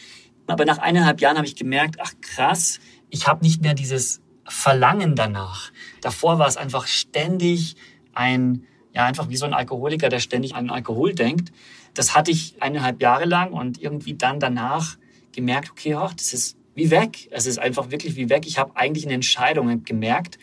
[0.47, 2.79] Aber nach eineinhalb Jahren habe ich gemerkt, ach krass,
[3.11, 5.71] ich habe nicht mehr dieses Verlangen danach.
[6.01, 7.75] Davor war es einfach ständig
[8.15, 11.51] ein, ja, einfach wie so ein Alkoholiker, der ständig an Alkohol denkt.
[11.97, 14.97] Das hatte ich eineinhalb Jahre lang und irgendwie dann danach
[15.31, 17.27] gemerkt, okay, ach, das ist wie weg.
[17.31, 18.45] Es ist einfach wirklich wie weg.
[18.45, 20.37] Ich habe eigentlich eine Entscheidung gemerkt.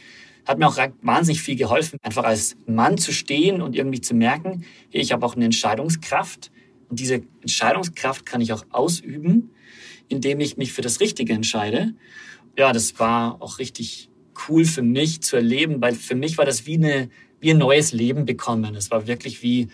[0.46, 4.64] Hat mir auch wahnsinnig viel geholfen, einfach als Mann zu stehen und irgendwie zu merken,
[4.90, 6.50] ich habe auch eine Entscheidungskraft.
[6.88, 9.50] Und diese Entscheidungskraft kann ich auch ausüben,
[10.08, 11.94] indem ich mich für das Richtige entscheide.
[12.58, 14.10] Ja, das war auch richtig
[14.48, 17.92] cool für mich zu erleben, weil für mich war das wie, eine, wie ein neues
[17.92, 18.74] Leben bekommen.
[18.74, 19.68] Es war wirklich wie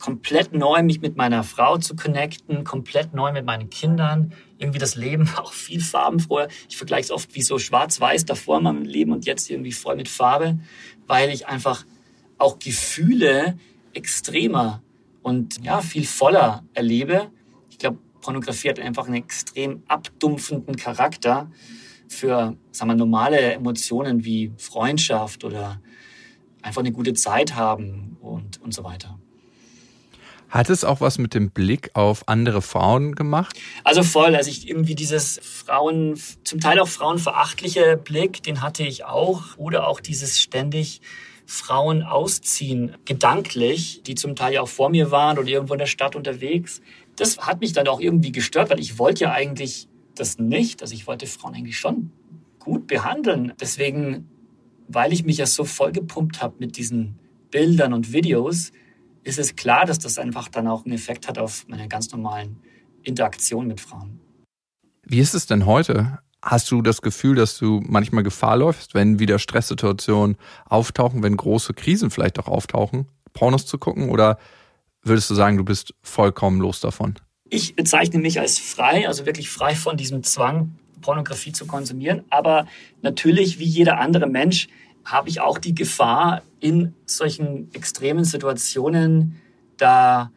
[0.00, 4.32] komplett neu, mich mit meiner Frau zu connecten, komplett neu mit meinen Kindern.
[4.58, 6.48] Irgendwie das Leben auch viel farbenfroher.
[6.68, 9.96] Ich vergleiche es oft wie so schwarz-weiß davor in meinem Leben und jetzt irgendwie voll
[9.96, 10.58] mit Farbe,
[11.06, 11.84] weil ich einfach
[12.38, 13.58] auch Gefühle
[13.92, 14.82] extremer
[15.22, 17.30] und ja, viel voller erlebe.
[17.70, 21.50] Ich glaube, Pornografie hat einfach einen extrem abdumpfenden Charakter
[22.08, 25.80] für sagen wir, normale Emotionen wie Freundschaft oder
[26.62, 29.19] einfach eine gute Zeit haben und, und so weiter.
[30.50, 33.56] Hat es auch was mit dem Blick auf andere Frauen gemacht?
[33.84, 34.34] Also voll.
[34.34, 39.56] Also ich irgendwie dieses Frauen, zum Teil auch frauenverachtliche Blick, den hatte ich auch.
[39.56, 41.00] Oder auch dieses ständig
[41.46, 45.86] Frauen ausziehen, gedanklich, die zum Teil ja auch vor mir waren oder irgendwo in der
[45.86, 46.80] Stadt unterwegs.
[47.16, 50.82] Das hat mich dann auch irgendwie gestört, weil ich wollte ja eigentlich das nicht.
[50.82, 52.10] Also ich wollte Frauen eigentlich schon
[52.58, 53.52] gut behandeln.
[53.60, 54.28] Deswegen,
[54.88, 57.18] weil ich mich ja so vollgepumpt habe mit diesen
[57.50, 58.72] Bildern und Videos,
[59.24, 62.58] ist es klar, dass das einfach dann auch einen Effekt hat auf meine ganz normalen
[63.02, 64.20] Interaktionen mit Frauen.
[65.02, 66.18] Wie ist es denn heute?
[66.42, 71.74] Hast du das Gefühl, dass du manchmal Gefahr läufst, wenn wieder Stresssituationen auftauchen, wenn große
[71.74, 74.08] Krisen vielleicht auch auftauchen, Pornos zu gucken?
[74.08, 74.38] Oder
[75.02, 77.16] würdest du sagen, du bist vollkommen los davon?
[77.50, 82.24] Ich bezeichne mich als frei, also wirklich frei von diesem Zwang, Pornografie zu konsumieren.
[82.30, 82.66] Aber
[83.02, 84.68] natürlich, wie jeder andere Mensch,
[85.04, 89.40] habe ich auch die Gefahr, in solchen extremen Situationen,
[89.76, 90.30] da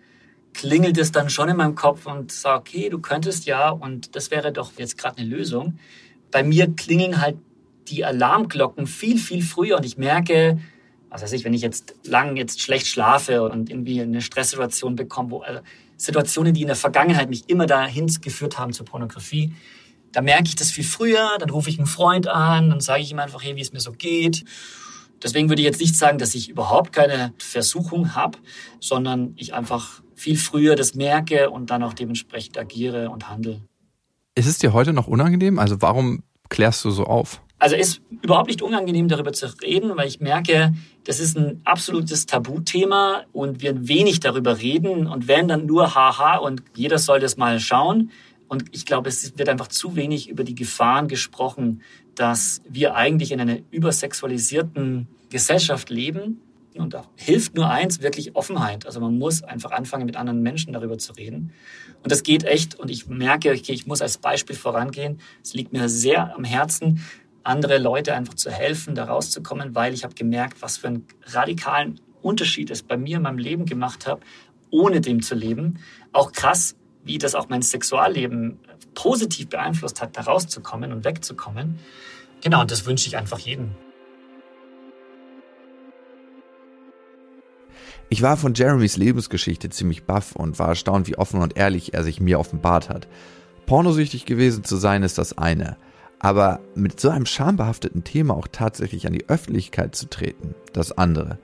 [0.54, 4.32] klingelt es dann schon in meinem Kopf und sage, okay, du könntest ja, und das
[4.32, 5.80] wäre doch jetzt gerade eine Lösung.
[6.32, 7.38] Bei mir klingeln halt
[7.88, 10.60] die Alarmglocken viel, viel früher und ich merke,
[11.10, 15.32] was weiß ich, wenn ich jetzt lang jetzt schlecht schlafe und irgendwie eine Stresssituation bekomme,
[15.32, 15.62] wo also
[15.98, 19.54] Situationen, die in der Vergangenheit mich immer dahin geführt haben zur Pornografie,
[20.14, 23.12] da merke ich das viel früher, dann rufe ich einen Freund an, dann sage ich
[23.12, 24.46] ihm einfach, hey, wie es mir so geht.
[25.22, 28.38] Deswegen würde ich jetzt nicht sagen, dass ich überhaupt keine Versuchung habe,
[28.80, 33.62] sondern ich einfach viel früher das merke und dann auch dementsprechend agiere und handle.
[34.36, 35.60] Ist es dir heute noch unangenehm?
[35.60, 37.42] Also warum klärst du so auf?
[37.60, 40.74] Also ist überhaupt nicht unangenehm, darüber zu reden, weil ich merke,
[41.06, 46.38] das ist ein absolutes Tabuthema und wir wenig darüber reden und wenn dann nur haha
[46.38, 48.12] und jeder soll das mal schauen.
[48.54, 51.82] Und ich glaube, es wird einfach zu wenig über die Gefahren gesprochen,
[52.14, 56.40] dass wir eigentlich in einer übersexualisierten Gesellschaft leben.
[56.76, 58.86] Und da hilft nur eins, wirklich Offenheit.
[58.86, 61.52] Also man muss einfach anfangen, mit anderen Menschen darüber zu reden.
[62.04, 62.76] Und das geht echt.
[62.76, 65.18] Und ich merke, okay, ich muss als Beispiel vorangehen.
[65.42, 67.04] Es liegt mir sehr am Herzen,
[67.42, 72.00] andere Leute einfach zu helfen, da rauszukommen, weil ich habe gemerkt, was für einen radikalen
[72.22, 74.20] Unterschied es bei mir in meinem Leben gemacht hat,
[74.70, 75.80] ohne dem zu leben.
[76.12, 78.60] Auch krass, wie das auch mein Sexualleben
[78.94, 81.80] positiv beeinflusst hat, da rauszukommen und wegzukommen.
[82.42, 83.72] Genau, und das wünsche ich einfach jedem.
[88.10, 92.04] Ich war von Jeremys Lebensgeschichte ziemlich baff und war erstaunt, wie offen und ehrlich er
[92.04, 93.08] sich mir offenbart hat.
[93.66, 95.78] Pornosüchtig gewesen zu sein ist das eine,
[96.20, 101.40] aber mit so einem schambehafteten Thema auch tatsächlich an die Öffentlichkeit zu treten, das andere.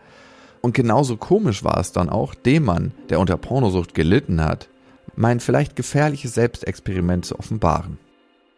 [0.61, 4.69] Und genauso komisch war es dann auch, dem Mann, der unter Pornosucht gelitten hat,
[5.15, 7.97] mein vielleicht gefährliches Selbstexperiment zu offenbaren.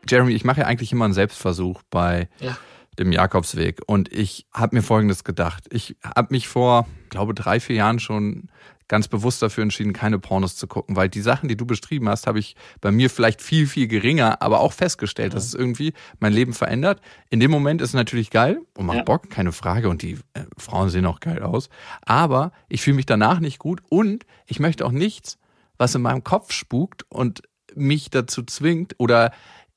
[0.08, 2.58] Jeremy, ich mache ja eigentlich immer einen Selbstversuch bei ja.
[2.98, 5.66] dem Jakobsweg und ich habe mir Folgendes gedacht.
[5.72, 8.50] Ich habe mich vor, glaube drei, vier Jahren schon
[8.92, 12.28] ganz bewusst dafür entschieden, keine Pornos zu gucken, weil die Sachen, die du beschrieben hast,
[12.28, 15.36] habe ich bei mir vielleicht viel, viel geringer, aber auch festgestellt, ja.
[15.36, 17.00] dass es irgendwie mein Leben verändert.
[17.30, 19.04] In dem Moment ist es natürlich geil und macht ja.
[19.04, 21.70] Bock, keine Frage, und die äh, Frauen sehen auch geil aus,
[22.02, 25.38] aber ich fühle mich danach nicht gut und ich möchte auch nichts,
[25.82, 27.42] was in meinem Kopf spukt und
[27.74, 29.32] mich dazu zwingt oder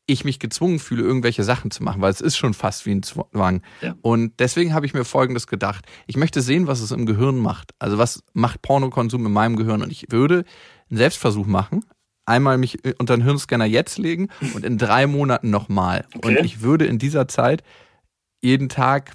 [0.06, 3.02] ich mich gezwungen fühle, irgendwelche Sachen zu machen, weil es ist schon fast wie ein
[3.02, 3.62] Zwang.
[3.80, 3.94] Ja.
[4.02, 5.86] Und deswegen habe ich mir Folgendes gedacht.
[6.06, 7.70] Ich möchte sehen, was es im Gehirn macht.
[7.78, 9.80] Also was macht Pornokonsum in meinem Gehirn?
[9.82, 10.44] Und ich würde
[10.90, 11.86] einen Selbstversuch machen,
[12.26, 16.04] einmal mich unter den Hirnscanner jetzt legen und in drei Monaten nochmal.
[16.14, 16.28] Okay.
[16.28, 17.62] Und ich würde in dieser Zeit
[18.42, 19.14] jeden Tag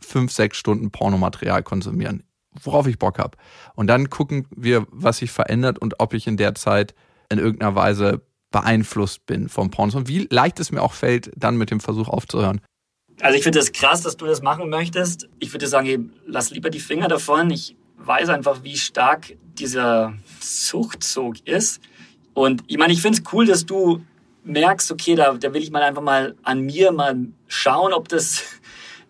[0.00, 2.22] fünf, sechs Stunden Pornomaterial konsumieren
[2.62, 3.36] worauf ich Bock habe.
[3.74, 6.94] Und dann gucken wir, was sich verändert und ob ich in der Zeit
[7.28, 11.56] in irgendeiner Weise beeinflusst bin vom Pornos und wie leicht es mir auch fällt, dann
[11.56, 12.60] mit dem Versuch aufzuhören.
[13.20, 15.28] Also ich finde es das krass, dass du das machen möchtest.
[15.38, 17.50] Ich würde sagen, lass lieber die Finger davon.
[17.50, 21.80] Ich weiß einfach, wie stark dieser Suchtzug ist.
[22.32, 24.02] Und ich meine, ich finde es cool, dass du
[24.44, 28.42] merkst, okay, da, da will ich mal einfach mal an mir mal schauen, ob das,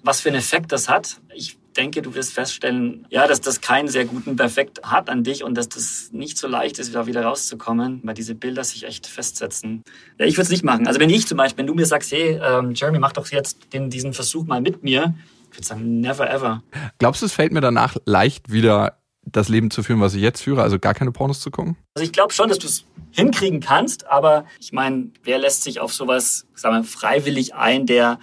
[0.03, 1.20] was für einen Effekt das hat.
[1.35, 5.44] Ich denke, du wirst feststellen, ja, dass das keinen sehr guten Effekt hat an dich
[5.44, 9.06] und dass das nicht so leicht ist, da wieder rauszukommen, weil diese Bilder sich echt
[9.06, 9.83] festsetzen.
[10.18, 10.87] Ja, ich würde es nicht machen.
[10.87, 13.72] Also wenn ich zum Beispiel, wenn du mir sagst, hey, ähm, Jeremy, mach doch jetzt
[13.72, 15.14] den, diesen Versuch mal mit mir,
[15.50, 16.62] ich würde sagen, never ever.
[16.98, 20.42] Glaubst du, es fällt mir danach leicht wieder das Leben zu führen, was ich jetzt
[20.42, 21.76] führe, also gar keine Pornos zu gucken?
[21.94, 25.80] Also ich glaube schon, dass du es hinkriegen kannst, aber ich meine, wer lässt sich
[25.80, 28.18] auf sowas, sagen wir, freiwillig ein, der,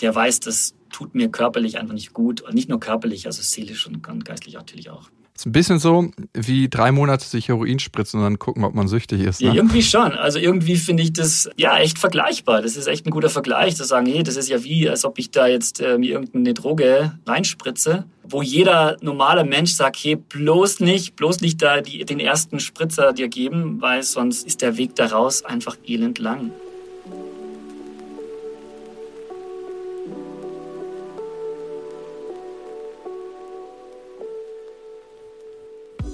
[0.00, 2.40] der weiß, das tut mir körperlich einfach nicht gut.
[2.40, 5.10] Und nicht nur körperlich, also seelisch und geistlich natürlich auch.
[5.38, 8.88] Ist ein bisschen so wie drei Monate sich Heroin spritzen und dann gucken, ob man
[8.88, 9.40] süchtig ist.
[9.40, 9.46] Ne?
[9.46, 10.10] Ja, irgendwie schon.
[10.10, 12.60] Also irgendwie finde ich das ja echt vergleichbar.
[12.60, 15.16] Das ist echt ein guter Vergleich, zu sagen, hey, das ist ja wie, als ob
[15.20, 20.80] ich da jetzt äh, mir irgendeine Droge reinspritze, wo jeder normale Mensch sagt, hey, bloß
[20.80, 24.96] nicht, bloß nicht da die, den ersten Spritzer dir geben, weil sonst ist der Weg
[24.96, 26.50] daraus einfach elend lang.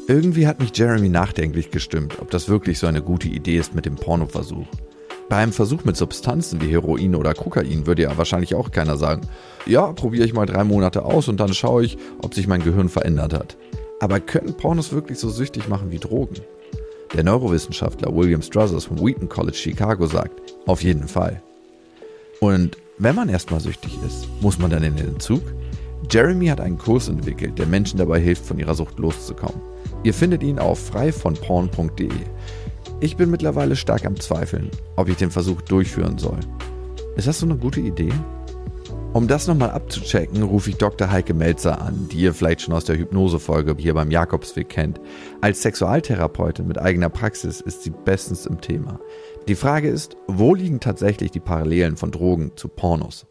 [0.07, 3.87] Irgendwie hat mich Jeremy nachdenklich gestimmt, ob das wirklich so eine gute Idee ist mit
[3.87, 4.67] dem Pornoversuch.
[5.31, 9.23] Bei einem Versuch mit Substanzen wie Heroin oder Kokain würde ja wahrscheinlich auch keiner sagen,
[9.65, 12.91] ja, probiere ich mal drei Monate aus und dann schaue ich, ob sich mein Gehirn
[12.91, 13.57] verändert hat.
[13.99, 16.37] Aber können Pornos wirklich so süchtig machen wie Drogen?
[17.15, 21.41] Der Neurowissenschaftler William Struthers vom Wheaton College Chicago sagt, auf jeden Fall.
[22.41, 25.43] Und wenn man erstmal süchtig ist, muss man dann in den Entzug?
[26.11, 29.74] Jeremy hat einen Kurs entwickelt, der Menschen dabei hilft, von ihrer Sucht loszukommen.
[30.05, 32.11] Ihr findet ihn auf freivonporn.de.
[33.01, 36.39] Ich bin mittlerweile stark am Zweifeln, ob ich den Versuch durchführen soll.
[37.17, 38.13] Ist das so eine gute Idee?
[39.15, 41.11] Um das nochmal abzuchecken, rufe ich Dr.
[41.11, 45.01] Heike Melzer an, die ihr vielleicht schon aus der Hypnosefolge hier beim Jakobsweg kennt.
[45.41, 48.99] Als Sexualtherapeutin mit eigener Praxis ist sie bestens im Thema.
[49.49, 53.27] Die Frage ist, wo liegen tatsächlich die Parallelen von Drogen zu Pornos?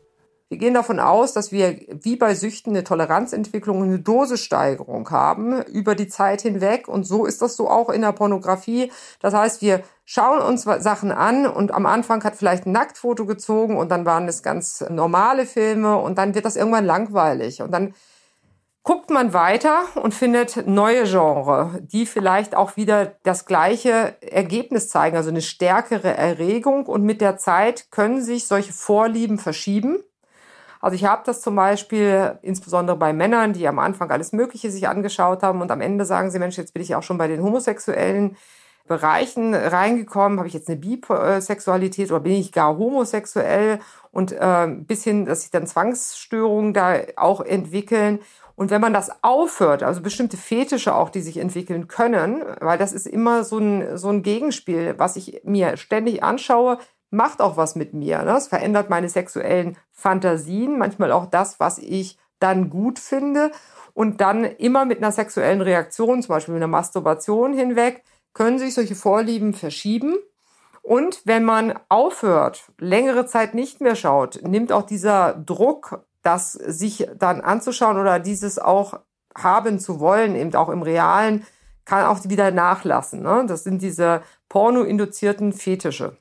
[0.53, 5.95] Wir gehen davon aus, dass wir wie bei Süchten eine Toleranzentwicklung eine Dosissteigerung haben über
[5.95, 6.87] die Zeit hinweg.
[6.87, 8.91] Und so ist das so auch in der Pornografie.
[9.19, 13.77] Das heißt, wir schauen uns Sachen an und am Anfang hat vielleicht ein Nacktfoto gezogen
[13.77, 17.63] und dann waren es ganz normale Filme und dann wird das irgendwann langweilig.
[17.63, 17.95] Und dann
[18.83, 25.17] guckt man weiter und findet neue Genre, die vielleicht auch wieder das gleiche Ergebnis zeigen,
[25.17, 26.85] also eine stärkere Erregung.
[26.85, 30.03] Und mit der Zeit können sich solche Vorlieben verschieben.
[30.83, 34.89] Also ich habe das zum Beispiel insbesondere bei Männern, die am Anfang alles Mögliche sich
[34.89, 37.41] angeschaut haben und am Ende sagen sie, Mensch, jetzt bin ich auch schon bei den
[37.41, 38.35] homosexuellen
[38.85, 43.79] Bereichen reingekommen, habe ich jetzt eine Bisexualität oder bin ich gar homosexuell
[44.11, 48.19] und äh, bis hin, dass sich dann Zwangsstörungen da auch entwickeln.
[48.55, 52.91] Und wenn man das aufhört, also bestimmte Fetische auch, die sich entwickeln können, weil das
[52.91, 56.77] ist immer so ein, so ein Gegenspiel, was ich mir ständig anschaue,
[57.13, 58.23] macht auch was mit mir.
[58.23, 58.35] Ne?
[58.35, 63.51] Es verändert meine sexuellen Fantasien, manchmal auch das, was ich dann gut finde.
[63.93, 68.73] Und dann immer mit einer sexuellen Reaktion, zum Beispiel mit einer Masturbation hinweg, können sich
[68.73, 70.17] solche Vorlieben verschieben.
[70.81, 77.07] Und wenn man aufhört, längere Zeit nicht mehr schaut, nimmt auch dieser Druck, das sich
[77.15, 78.99] dann anzuschauen oder dieses auch
[79.37, 81.45] haben zu wollen, eben auch im Realen,
[81.85, 83.21] kann auch wieder nachlassen.
[83.21, 83.45] Ne?
[83.47, 86.17] Das sind diese pornoinduzierten Fetische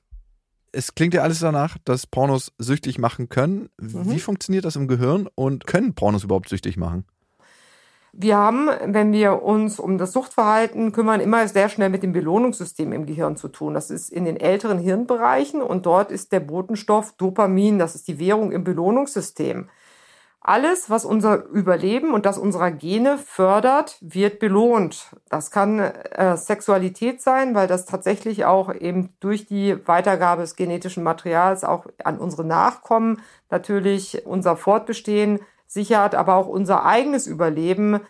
[0.73, 3.69] es klingt ja alles danach, dass Pornos süchtig machen können.
[3.79, 4.11] Mhm.
[4.11, 7.05] Wie funktioniert das im Gehirn und können Pornos überhaupt süchtig machen?
[8.15, 12.93] Wir haben, wenn wir uns um das Suchtverhalten kümmern, immer sehr schnell mit dem Belohnungssystem
[12.93, 13.73] im Gehirn zu tun.
[13.73, 18.19] Das ist in den älteren Hirnbereichen und dort ist der Botenstoff Dopamin, das ist die
[18.19, 19.69] Währung im Belohnungssystem.
[20.45, 25.15] Alles, was unser Überleben und das unserer Gene fördert, wird belohnt.
[25.29, 31.05] Das kann äh, Sexualität sein, weil das tatsächlich auch eben durch die Weitergabe des genetischen
[31.05, 38.01] Materials auch an unsere Nachkommen natürlich unser Fortbestehen sichert, aber auch unser eigenes Überleben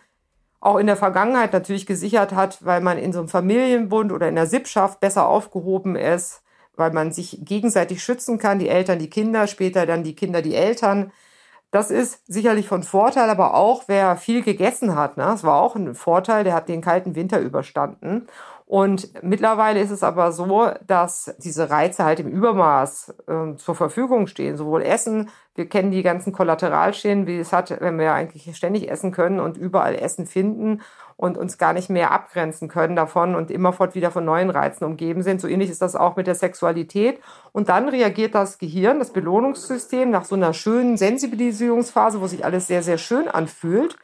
[0.59, 4.35] auch in der Vergangenheit natürlich gesichert hat, weil man in so einem Familienbund oder in
[4.35, 6.41] der Sippschaft besser aufgehoben ist,
[6.75, 10.55] weil man sich gegenseitig schützen kann, die Eltern, die Kinder, später dann die Kinder, die
[10.55, 11.11] Eltern.
[11.73, 15.17] Das ist sicherlich von Vorteil, aber auch wer viel gegessen hat.
[15.17, 15.23] Ne?
[15.23, 18.27] Das war auch ein Vorteil, der hat den kalten Winter überstanden.
[18.67, 24.27] Und mittlerweile ist es aber so, dass diese Reize halt im Übermaß äh, zur Verfügung
[24.27, 24.55] stehen.
[24.55, 29.11] Sowohl Essen, wir kennen die ganzen Kollateralschäden, wie es hat, wenn wir eigentlich ständig essen
[29.11, 30.81] können und überall Essen finden
[31.23, 35.23] und uns gar nicht mehr abgrenzen können davon und immerfort wieder von neuen Reizen umgeben
[35.23, 35.39] sind.
[35.39, 37.21] So ähnlich ist das auch mit der Sexualität.
[37.53, 42.67] Und dann reagiert das Gehirn, das Belohnungssystem nach so einer schönen Sensibilisierungsphase, wo sich alles
[42.67, 43.95] sehr, sehr schön anfühlt,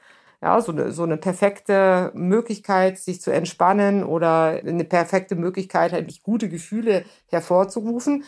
[0.41, 6.24] Ja, so eine, so eine perfekte Möglichkeit, sich zu entspannen oder eine perfekte Möglichkeit, halt
[6.24, 8.24] gute Gefühle hervorzurufen.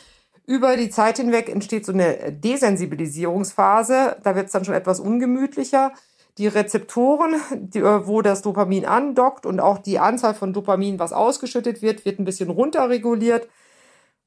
[0.46, 4.18] Über die Zeit hinweg entsteht so eine Desensibilisierungsphase.
[4.24, 5.94] Da wird es dann schon etwas ungemütlicher.
[6.38, 11.82] Die Rezeptoren, die, wo das Dopamin andockt und auch die Anzahl von Dopamin, was ausgeschüttet
[11.82, 13.48] wird, wird ein bisschen runterreguliert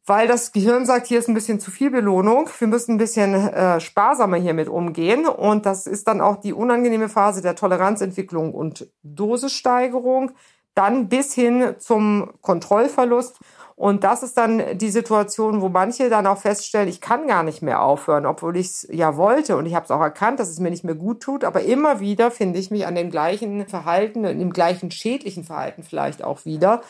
[0.07, 3.35] weil das Gehirn sagt, hier ist ein bisschen zu viel Belohnung, wir müssen ein bisschen
[3.35, 5.27] äh, sparsamer hiermit umgehen.
[5.27, 10.33] Und das ist dann auch die unangenehme Phase der Toleranzentwicklung und Dosissteigerung,
[10.75, 13.39] dann bis hin zum Kontrollverlust.
[13.77, 17.61] Und das ist dann die Situation, wo manche dann auch feststellen, ich kann gar nicht
[17.61, 19.57] mehr aufhören, obwohl ich es ja wollte.
[19.57, 21.43] Und ich habe es auch erkannt, dass es mir nicht mehr gut tut.
[21.43, 25.83] Aber immer wieder finde ich mich an dem gleichen Verhalten, in dem gleichen schädlichen Verhalten
[25.83, 26.83] vielleicht auch wieder.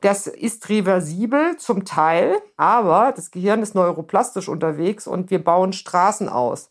[0.00, 6.28] Das ist reversibel zum Teil, aber das Gehirn ist neuroplastisch unterwegs und wir bauen Straßen
[6.28, 6.68] aus.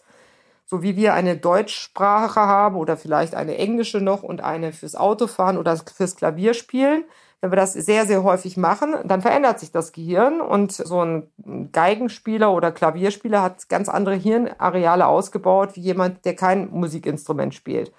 [0.66, 5.58] So wie wir eine Deutschsprache haben oder vielleicht eine englische noch und eine fürs Autofahren
[5.58, 7.06] oder fürs Klavierspielen.
[7.44, 11.28] Wenn wir das sehr, sehr häufig machen, dann verändert sich das Gehirn und so ein
[11.74, 17.92] Geigenspieler oder Klavierspieler hat ganz andere Hirnareale ausgebaut wie jemand, der kein Musikinstrument spielt.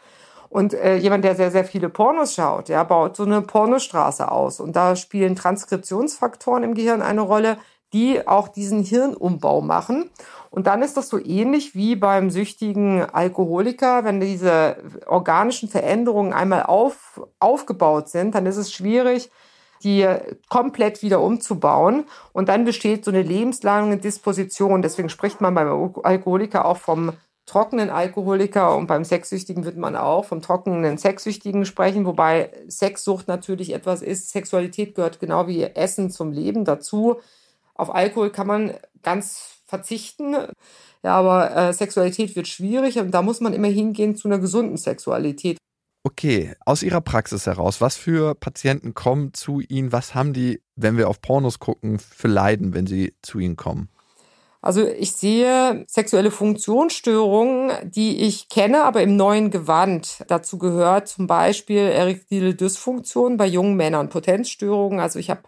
[0.48, 4.60] Und äh, jemand, der sehr, sehr viele Pornos schaut, ja, baut so eine Pornostraße aus.
[4.60, 7.58] Und da spielen Transkriptionsfaktoren im Gehirn eine Rolle,
[7.92, 10.08] die auch diesen Hirnumbau machen.
[10.54, 14.04] Und dann ist das so ähnlich wie beim süchtigen Alkoholiker.
[14.04, 19.32] Wenn diese organischen Veränderungen einmal auf, aufgebaut sind, dann ist es schwierig,
[19.82, 20.06] die
[20.48, 22.04] komplett wieder umzubauen.
[22.32, 24.80] Und dann besteht so eine lebenslange Disposition.
[24.80, 27.14] Deswegen spricht man beim Alkoholiker auch vom
[27.46, 33.72] trockenen Alkoholiker und beim Sexsüchtigen wird man auch vom trockenen Sexsüchtigen sprechen, wobei Sexsucht natürlich
[33.74, 34.30] etwas ist.
[34.30, 37.16] Sexualität gehört genau wie Essen zum Leben dazu.
[37.74, 40.34] Auf Alkohol kann man ganz verzichten,
[41.02, 44.76] ja, aber äh, Sexualität wird schwierig und da muss man immer hingehen zu einer gesunden
[44.76, 45.58] Sexualität.
[46.06, 49.90] Okay, aus Ihrer Praxis heraus, was für Patienten kommen zu Ihnen?
[49.90, 53.88] Was haben die, wenn wir auf Pornos gucken, für Leiden, wenn sie zu Ihnen kommen?
[54.64, 60.24] Also ich sehe sexuelle Funktionsstörungen, die ich kenne, aber im neuen Gewand.
[60.28, 65.00] Dazu gehört zum Beispiel erektile Dysfunktion bei jungen Männern, Potenzstörungen.
[65.00, 65.42] Also ich habe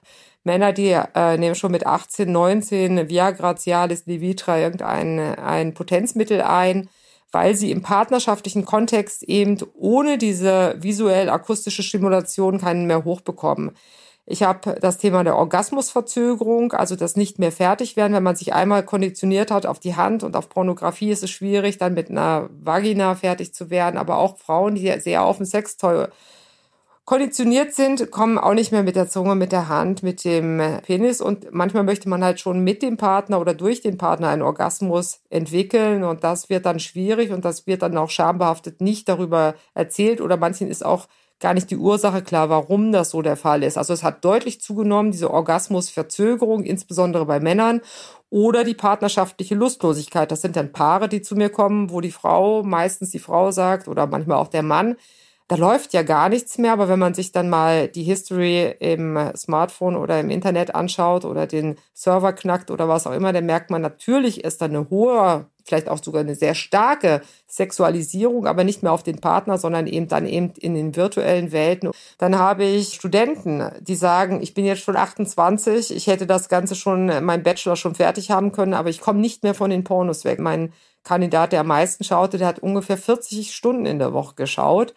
[0.44, 6.90] Männer, die äh, nehmen schon mit 18, 19 Viagra, Cialis, Levitra irgendein ein Potenzmittel ein,
[7.32, 13.70] weil sie im partnerschaftlichen Kontext eben ohne diese visuell-akustische Stimulation keinen mehr hochbekommen.
[14.28, 18.12] Ich habe das Thema der Orgasmusverzögerung, also das nicht mehr fertig werden.
[18.12, 21.78] Wenn man sich einmal konditioniert hat auf die Hand und auf Pornografie, ist es schwierig,
[21.78, 23.96] dann mit einer Vagina fertig zu werden.
[23.96, 26.08] Aber auch Frauen, die sehr auf dem Sextoy
[27.04, 31.20] konditioniert sind, kommen auch nicht mehr mit der Zunge, mit der Hand, mit dem Penis.
[31.20, 35.20] Und manchmal möchte man halt schon mit dem Partner oder durch den Partner einen Orgasmus
[35.30, 36.02] entwickeln.
[36.02, 40.20] Und das wird dann schwierig und das wird dann auch schambehaftet nicht darüber erzählt.
[40.20, 41.06] Oder manchen ist auch
[41.40, 43.76] gar nicht die Ursache klar, warum das so der Fall ist.
[43.76, 47.80] Also es hat deutlich zugenommen, diese Orgasmusverzögerung, insbesondere bei Männern
[48.30, 50.30] oder die partnerschaftliche Lustlosigkeit.
[50.30, 53.88] Das sind dann Paare, die zu mir kommen, wo die Frau, meistens die Frau sagt
[53.88, 54.96] oder manchmal auch der Mann,
[55.48, 59.16] da läuft ja gar nichts mehr, aber wenn man sich dann mal die History im
[59.36, 63.70] Smartphone oder im Internet anschaut oder den Server knackt oder was auch immer, dann merkt
[63.70, 68.82] man, natürlich ist da eine hohe, vielleicht auch sogar eine sehr starke Sexualisierung, aber nicht
[68.82, 71.90] mehr auf den Partner, sondern eben dann eben in den virtuellen Welten.
[72.18, 76.74] Dann habe ich Studenten, die sagen, ich bin jetzt schon 28, ich hätte das Ganze
[76.74, 80.24] schon, mein Bachelor schon fertig haben können, aber ich komme nicht mehr von den Pornos
[80.24, 80.38] weg.
[80.38, 84.94] Mein Kandidat, der am meisten schaute, der hat ungefähr 40 Stunden in der Woche geschaut.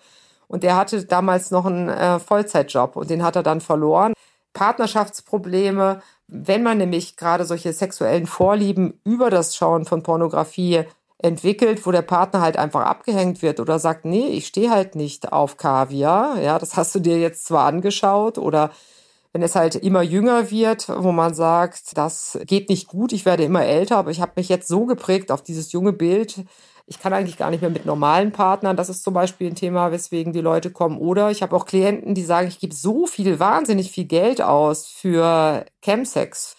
[0.48, 4.14] Und der hatte damals noch einen äh, Vollzeitjob und den hat er dann verloren.
[4.54, 6.02] Partnerschaftsprobleme,
[6.32, 10.84] wenn man nämlich gerade solche sexuellen Vorlieben über das Schauen von Pornografie
[11.18, 15.34] entwickelt, wo der Partner halt einfach abgehängt wird oder sagt, nee, ich stehe halt nicht
[15.34, 18.72] auf Kaviar, ja, das hast du dir jetzt zwar angeschaut oder
[19.34, 23.44] wenn es halt immer jünger wird, wo man sagt, das geht nicht gut, ich werde
[23.44, 26.46] immer älter, aber ich habe mich jetzt so geprägt auf dieses junge Bild,
[26.90, 28.76] ich kann eigentlich gar nicht mehr mit normalen Partnern.
[28.76, 30.98] Das ist zum Beispiel ein Thema, weswegen die Leute kommen.
[30.98, 34.88] Oder ich habe auch Klienten, die sagen, ich gebe so viel, wahnsinnig viel Geld aus
[34.88, 36.58] für Chemsex.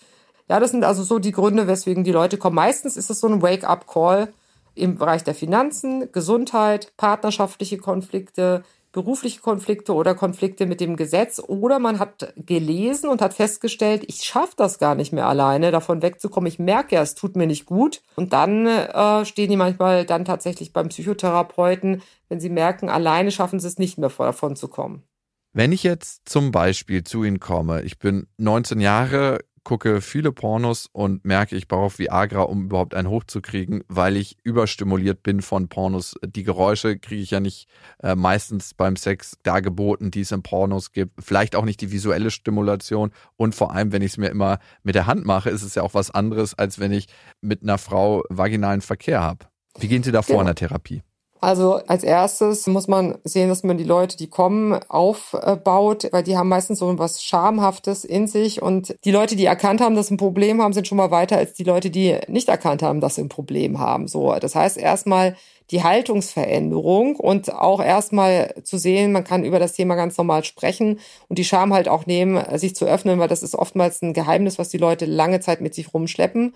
[0.49, 2.55] Ja, das sind also so die Gründe, weswegen die Leute kommen.
[2.55, 4.33] Meistens ist es so ein Wake-up-Call
[4.77, 8.63] im Bereich der Finanzen, Gesundheit, partnerschaftliche Konflikte,
[8.93, 14.23] berufliche Konflikte oder Konflikte mit dem Gesetz oder man hat gelesen und hat festgestellt, ich
[14.23, 16.49] schaffe das gar nicht mehr alleine, davon wegzukommen.
[16.49, 18.03] Ich merke ja, es tut mir nicht gut.
[18.17, 23.61] Und dann äh, stehen die manchmal dann tatsächlich beim Psychotherapeuten, wenn sie merken, alleine schaffen
[23.61, 25.05] sie es nicht mehr davon zu kommen.
[25.53, 30.89] Wenn ich jetzt zum Beispiel zu Ihnen komme, ich bin 19 Jahre, gucke viele Pornos
[30.93, 36.15] und merke, ich brauche Viagra, um überhaupt einen hochzukriegen, weil ich überstimuliert bin von Pornos.
[36.25, 37.69] Die Geräusche kriege ich ja nicht
[38.03, 41.23] äh, meistens beim Sex dargeboten, die es in Pornos gibt.
[41.23, 43.13] Vielleicht auch nicht die visuelle Stimulation.
[43.37, 45.83] Und vor allem, wenn ich es mir immer mit der Hand mache, ist es ja
[45.83, 47.07] auch was anderes, als wenn ich
[47.41, 49.47] mit einer Frau vaginalen Verkehr habe.
[49.79, 50.41] Wie gehen Sie da vor genau.
[50.41, 51.03] in der Therapie?
[51.41, 56.37] Also als erstes muss man sehen, dass man die Leute, die kommen, aufbaut, weil die
[56.37, 60.15] haben meistens so was Schamhaftes in sich und die Leute, die erkannt haben, dass sie
[60.15, 63.15] ein Problem haben, sind schon mal weiter als die Leute, die nicht erkannt haben, dass
[63.15, 64.07] sie ein Problem haben.
[64.07, 65.35] So, das heißt erstmal
[65.71, 70.99] die Haltungsveränderung und auch erstmal zu sehen, man kann über das Thema ganz normal sprechen
[71.29, 74.59] und die Scham halt auch nehmen, sich zu öffnen, weil das ist oftmals ein Geheimnis,
[74.59, 76.55] was die Leute lange Zeit mit sich rumschleppen.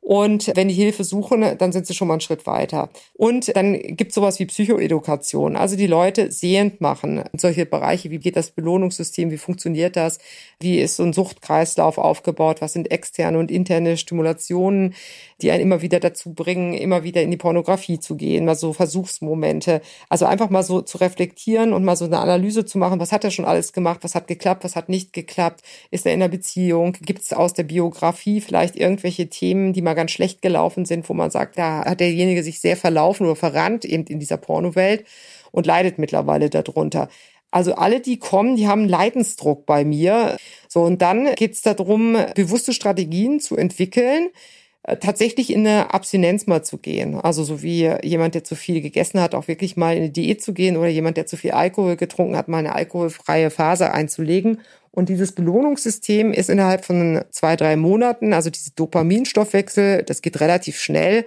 [0.00, 2.88] Und wenn die Hilfe suchen, dann sind sie schon mal einen Schritt weiter.
[3.14, 7.22] Und dann gibt es sowas wie Psychoedukation, also die Leute sehend machen.
[7.36, 10.18] Solche Bereiche, wie geht das Belohnungssystem, wie funktioniert das,
[10.58, 14.94] wie ist so ein Suchtkreislauf aufgebaut, was sind externe und interne Stimulationen,
[15.42, 18.72] die einen immer wieder dazu bringen, immer wieder in die Pornografie zu gehen, mal so
[18.72, 19.80] Versuchsmomente.
[20.08, 23.24] Also einfach mal so zu reflektieren und mal so eine Analyse zu machen, was hat
[23.24, 26.30] er schon alles gemacht, was hat geklappt, was hat nicht geklappt, ist er in einer
[26.30, 31.08] Beziehung, gibt es aus der Biografie vielleicht irgendwelche Themen, die mal ganz schlecht gelaufen sind,
[31.08, 35.04] wo man sagt, da hat derjenige sich sehr verlaufen oder verrannt eben in dieser Pornowelt
[35.50, 37.08] und leidet mittlerweile darunter.
[37.50, 40.36] Also alle, die kommen, die haben Leidensdruck bei mir.
[40.68, 44.28] So, und dann geht es darum, bewusste Strategien zu entwickeln,
[44.96, 47.14] tatsächlich in eine Abstinenz mal zu gehen.
[47.16, 50.42] Also so wie jemand, der zu viel gegessen hat, auch wirklich mal in eine Diät
[50.42, 54.60] zu gehen oder jemand, der zu viel Alkohol getrunken hat, mal eine alkoholfreie Phase einzulegen.
[54.92, 60.78] Und dieses Belohnungssystem ist innerhalb von zwei, drei Monaten, also diese Dopaminstoffwechsel, das geht relativ
[60.80, 61.26] schnell,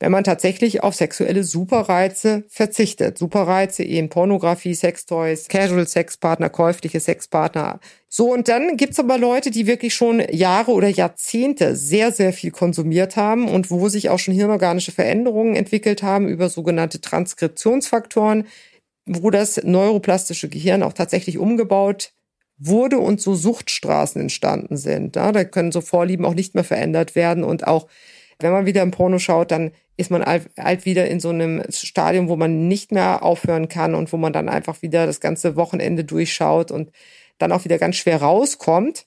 [0.00, 3.18] wenn man tatsächlich auf sexuelle Superreize verzichtet.
[3.18, 7.80] Superreize eben Pornografie, Sextoys, Casual Sexpartner, käufliche Sexpartner.
[8.08, 12.52] So, und dann gibt's aber Leute, die wirklich schon Jahre oder Jahrzehnte sehr, sehr viel
[12.52, 18.46] konsumiert haben und wo sich auch schon hirnorganische Veränderungen entwickelt haben über sogenannte Transkriptionsfaktoren,
[19.04, 22.12] wo das neuroplastische Gehirn auch tatsächlich umgebaut
[22.56, 25.16] wurde und so Suchtstraßen entstanden sind.
[25.16, 27.88] Da können so Vorlieben auch nicht mehr verändert werden und auch
[28.40, 32.28] wenn man wieder im Porno schaut, dann ist man alt, wieder in so einem Stadium,
[32.28, 36.04] wo man nicht mehr aufhören kann und wo man dann einfach wieder das ganze Wochenende
[36.04, 36.92] durchschaut und
[37.38, 39.06] dann auch wieder ganz schwer rauskommt.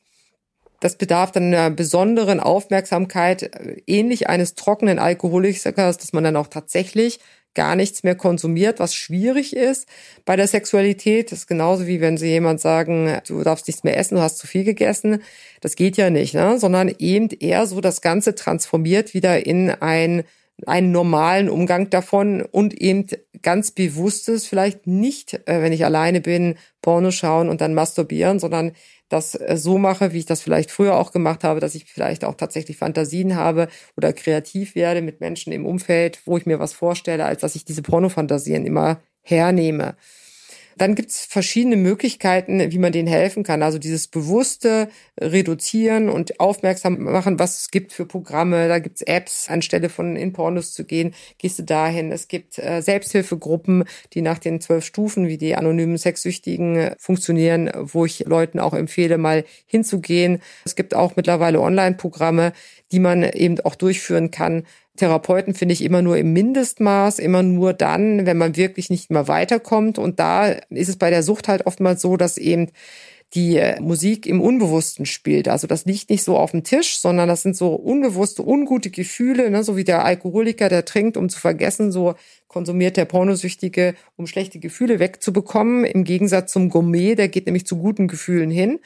[0.82, 3.51] Das bedarf dann einer besonderen Aufmerksamkeit,
[3.88, 7.19] ähnlich eines trockenen Alkoholikers, dass man dann auch tatsächlich
[7.53, 9.87] gar nichts mehr konsumiert, was schwierig ist
[10.25, 11.31] bei der Sexualität.
[11.31, 14.37] Das ist genauso wie wenn sie jemand sagen, du darfst nichts mehr essen, du hast
[14.37, 15.21] zu viel gegessen.
[15.59, 16.57] Das geht ja nicht, ne?
[16.59, 20.23] sondern eben eher so das Ganze transformiert wieder in ein
[20.67, 23.07] einen normalen Umgang davon und eben
[23.41, 28.73] ganz bewusstes, vielleicht nicht, äh, wenn ich alleine bin, Porno schauen und dann masturbieren, sondern
[29.12, 32.24] das äh, so mache, wie ich das vielleicht früher auch gemacht habe, dass ich vielleicht
[32.24, 36.74] auch tatsächlich Fantasien habe oder kreativ werde mit Menschen im Umfeld, wo ich mir was
[36.74, 39.95] vorstelle, als dass ich diese Pornofantasien immer hernehme.
[40.82, 43.61] Dann gibt es verschiedene Möglichkeiten, wie man denen helfen kann.
[43.61, 48.67] Also dieses bewusste Reduzieren und aufmerksam machen, was es gibt für Programme.
[48.67, 52.11] Da gibt es Apps, anstelle von in Pornos zu gehen, gehst du dahin.
[52.11, 58.05] Es gibt äh, Selbsthilfegruppen, die nach den zwölf Stufen, wie die anonymen Sexsüchtigen funktionieren, wo
[58.05, 60.41] ich Leuten auch empfehle, mal hinzugehen.
[60.65, 62.53] Es gibt auch mittlerweile Online-Programme,
[62.91, 64.63] die man eben auch durchführen kann,
[65.01, 69.27] Therapeuten finde ich immer nur im Mindestmaß, immer nur dann, wenn man wirklich nicht mehr
[69.27, 69.97] weiterkommt.
[69.97, 72.69] Und da ist es bei der Sucht halt oftmals so, dass eben
[73.34, 75.47] die Musik im Unbewussten spielt.
[75.47, 79.49] Also das liegt nicht so auf dem Tisch, sondern das sind so unbewusste, ungute Gefühle,
[79.49, 79.63] ne?
[79.63, 82.15] so wie der Alkoholiker, der trinkt, um zu vergessen, so
[82.49, 85.86] konsumiert der Pornosüchtige, um schlechte Gefühle wegzubekommen.
[85.86, 88.79] Im Gegensatz zum Gourmet, der geht nämlich zu guten Gefühlen hin.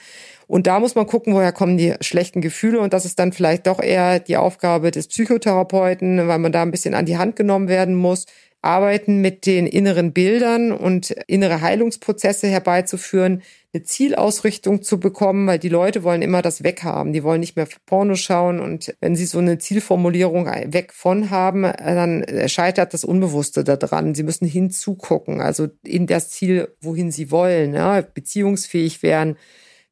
[0.46, 2.80] Und da muss man gucken, woher kommen die schlechten Gefühle.
[2.80, 6.70] Und das ist dann vielleicht doch eher die Aufgabe des Psychotherapeuten, weil man da ein
[6.70, 8.28] bisschen an die Hand genommen werden muss,
[8.66, 13.44] arbeiten mit den inneren Bildern und innere Heilungsprozesse herbeizuführen,
[13.76, 17.12] eine Zielausrichtung zu bekommen, weil die Leute wollen immer das weghaben.
[17.12, 21.64] Die wollen nicht mehr Porno schauen und wenn sie so eine Zielformulierung weg von haben,
[21.64, 24.16] dann scheitert das Unbewusste daran.
[24.16, 29.36] Sie müssen hinzugucken, also in das Ziel, wohin sie wollen, ja, beziehungsfähig werden,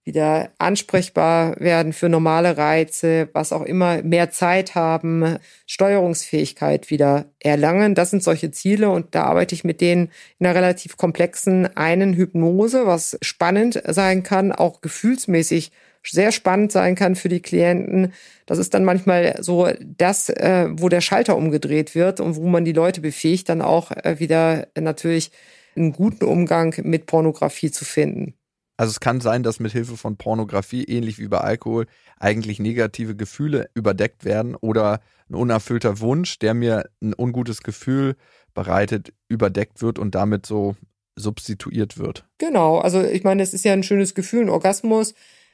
[0.03, 7.95] wieder ansprechbar werden für normale Reize, was auch immer, mehr Zeit haben, Steuerungsfähigkeit wieder erlangen.
[7.95, 12.13] Das sind solche Ziele und da arbeite ich mit denen in einer relativ komplexen einen
[12.13, 15.71] Hypnose, was spannend sein kann, auch gefühlsmäßig
[16.05, 18.13] sehr spannend sein kann für die Klienten.
[18.45, 22.65] Das ist dann manchmal so das, äh, wo der Schalter umgedreht wird und wo man
[22.65, 25.31] die Leute befähigt, dann auch äh, wieder natürlich
[25.75, 28.35] einen guten Umgang mit Pornografie zu finden.
[28.77, 31.85] Also es kann sein, dass mit Hilfe von Pornografie, ähnlich wie bei Alkohol,
[32.19, 38.15] eigentlich negative Gefühle überdeckt werden oder ein unerfüllter Wunsch, der mir ein ungutes Gefühl
[38.53, 40.75] bereitet, überdeckt wird und damit so
[41.15, 42.25] substituiert wird.
[42.39, 45.13] Genau, also ich meine, es ist ja ein schönes Gefühl, ein Orgasmus.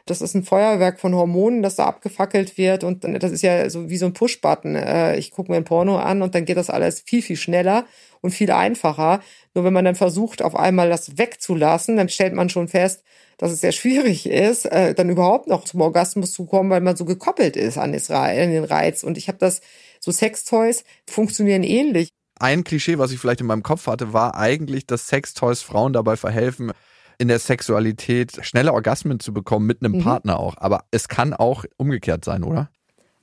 [0.10, 3.90] Das ist ein Feuerwerk von Hormonen, das da abgefackelt wird und das ist ja so
[3.90, 4.76] wie so ein Push-Button.
[4.76, 7.86] Äh, ich gucke mir ein Porno an und dann geht das alles viel, viel schneller
[8.22, 9.22] und viel einfacher.
[9.54, 13.04] Nur wenn man dann versucht, auf einmal das wegzulassen, dann stellt man schon fest,
[13.38, 16.96] dass es sehr schwierig ist, äh, dann überhaupt noch zum Orgasmus zu kommen, weil man
[16.96, 19.04] so gekoppelt ist an den Reiz.
[19.04, 19.62] Und ich habe das,
[20.00, 24.88] so Sextoys funktionieren ähnlich ein Klischee, was ich vielleicht in meinem Kopf hatte, war eigentlich,
[24.88, 26.72] dass Sextoys Frauen dabei verhelfen,
[27.20, 30.04] in der Sexualität schnelle Orgasmen zu bekommen mit einem mhm.
[30.04, 30.56] Partner auch.
[30.58, 32.72] Aber es kann auch umgekehrt sein, oder?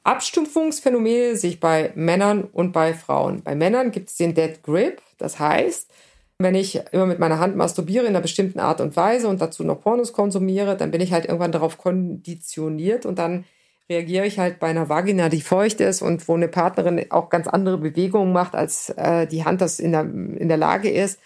[0.05, 3.43] Abstumpfungsphänomene sehe ich bei Männern und bei Frauen.
[3.43, 5.03] Bei Männern gibt es den Dead Grip.
[5.19, 5.91] Das heißt,
[6.39, 9.65] wenn ich immer mit meiner Hand masturbiere in einer bestimmten Art und Weise und dazu
[9.65, 13.47] noch Pornos konsumiere, dann bin ich halt irgendwann darauf konditioniert und dann
[13.89, 17.47] reagiere ich halt bei einer Vagina, die feucht ist und wo eine Partnerin auch ganz
[17.47, 21.19] andere Bewegungen macht, als äh, die Hand das in der, in der Lage ist,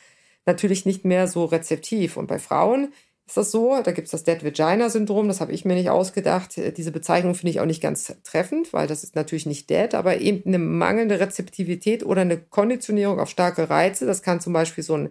[0.50, 2.16] natürlich nicht mehr so rezeptiv.
[2.16, 2.92] Und bei Frauen
[3.26, 5.90] ist das so, da gibt es das Dead Vagina Syndrom, das habe ich mir nicht
[5.90, 6.56] ausgedacht.
[6.76, 10.18] Diese Bezeichnung finde ich auch nicht ganz treffend, weil das ist natürlich nicht dead, aber
[10.18, 14.04] eben eine mangelnde Rezeptivität oder eine Konditionierung auf starke Reize.
[14.04, 15.10] Das kann zum Beispiel so ein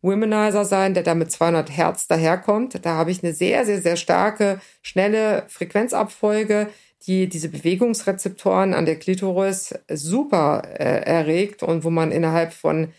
[0.00, 2.84] Womanizer sein, der da mit 200 Hertz daherkommt.
[2.86, 6.68] Da habe ich eine sehr, sehr, sehr starke, schnelle Frequenzabfolge,
[7.06, 12.92] die diese Bewegungsrezeptoren an der Klitoris super äh, erregt und wo man innerhalb von,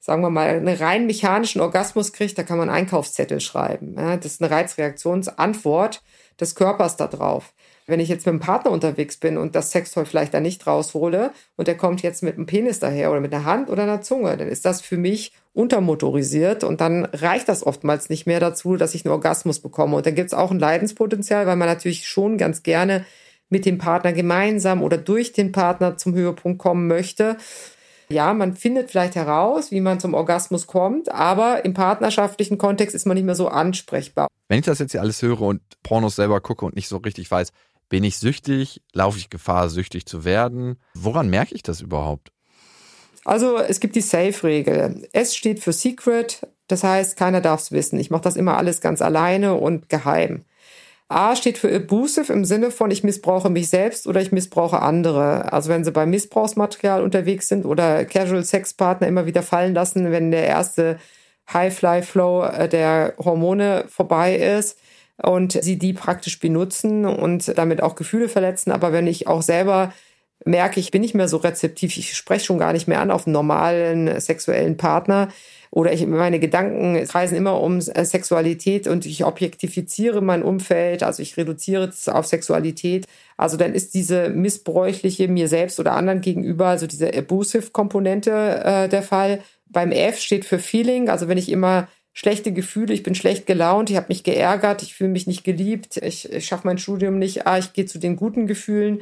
[0.00, 3.94] sagen wir mal, einen rein mechanischen Orgasmus kriegt, da kann man Einkaufszettel schreiben.
[3.96, 4.16] Ja?
[4.16, 6.02] Das ist eine Reizreaktionsantwort
[6.40, 7.52] des Körpers da drauf.
[7.86, 11.32] Wenn ich jetzt mit einem Partner unterwegs bin und das Sextoy vielleicht da nicht raushole
[11.56, 14.36] und der kommt jetzt mit einem Penis daher oder mit einer Hand oder einer Zunge,
[14.36, 18.94] dann ist das für mich untermotorisiert und dann reicht das oftmals nicht mehr dazu, dass
[18.94, 19.96] ich einen Orgasmus bekomme.
[19.96, 23.04] Und dann gibt es auch ein Leidenspotenzial, weil man natürlich schon ganz gerne
[23.48, 27.36] mit dem Partner gemeinsam oder durch den Partner zum Höhepunkt kommen möchte.
[28.12, 33.06] Ja, man findet vielleicht heraus, wie man zum Orgasmus kommt, aber im partnerschaftlichen Kontext ist
[33.06, 34.26] man nicht mehr so ansprechbar.
[34.48, 37.30] Wenn ich das jetzt hier alles höre und Pornos selber gucke und nicht so richtig
[37.30, 37.52] weiß,
[37.88, 38.82] bin ich süchtig?
[38.92, 40.76] Laufe ich Gefahr, süchtig zu werden?
[40.94, 42.32] Woran merke ich das überhaupt?
[43.24, 45.08] Also es gibt die Safe-Regel.
[45.12, 48.00] S steht für Secret, das heißt, keiner darf es wissen.
[48.00, 50.44] Ich mache das immer alles ganz alleine und geheim.
[51.10, 55.52] A steht für abusive im Sinne von ich missbrauche mich selbst oder ich missbrauche andere.
[55.52, 60.12] Also wenn sie bei Missbrauchsmaterial unterwegs sind oder Casual Sex Partner immer wieder fallen lassen,
[60.12, 61.00] wenn der erste
[61.52, 64.78] High Fly Flow äh, der Hormone vorbei ist
[65.20, 68.70] und sie die praktisch benutzen und damit auch Gefühle verletzen.
[68.70, 69.92] Aber wenn ich auch selber
[70.44, 73.26] merke, ich bin nicht mehr so rezeptiv, ich spreche schon gar nicht mehr an auf
[73.26, 75.26] einen normalen sexuellen Partner,
[75.72, 81.22] oder ich, meine Gedanken kreisen immer um äh, Sexualität und ich objektifiziere mein Umfeld, also
[81.22, 83.06] ich reduziere es auf Sexualität.
[83.36, 88.30] Also dann ist diese missbräuchliche mir selbst oder anderen gegenüber, also diese abusive-Komponente
[88.64, 89.42] äh, der Fall.
[89.66, 93.90] Beim F steht für Feeling, also wenn ich immer schlechte Gefühle, ich bin schlecht gelaunt,
[93.90, 97.46] ich habe mich geärgert, ich fühle mich nicht geliebt, ich, ich schaffe mein Studium nicht,
[97.46, 99.00] ah, ich gehe zu den guten Gefühlen.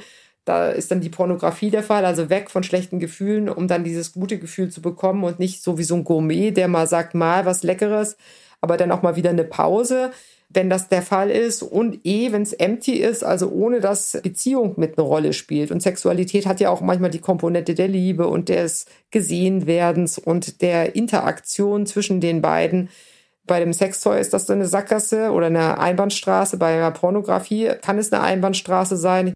[0.49, 4.15] Da ist dann die Pornografie der Fall, also weg von schlechten Gefühlen, um dann dieses
[4.15, 7.45] gute Gefühl zu bekommen und nicht so wie so ein Gourmet, der mal sagt, mal
[7.45, 8.17] was Leckeres,
[8.63, 10.11] aber dann auch mal wieder eine Pause,
[10.49, 11.63] wenn das der Fall ist.
[11.63, 15.71] Und eh, wenn es empty ist, also ohne dass Beziehung mit eine Rolle spielt.
[15.71, 20.97] Und Sexualität hat ja auch manchmal die Komponente der Liebe und des Gesehenwerdens und der
[20.97, 22.89] Interaktion zwischen den beiden.
[23.47, 26.57] Bei dem Sextoy ist das eine Sackgasse oder eine Einbahnstraße.
[26.57, 29.35] Bei der Pornografie kann es eine Einbahnstraße sein.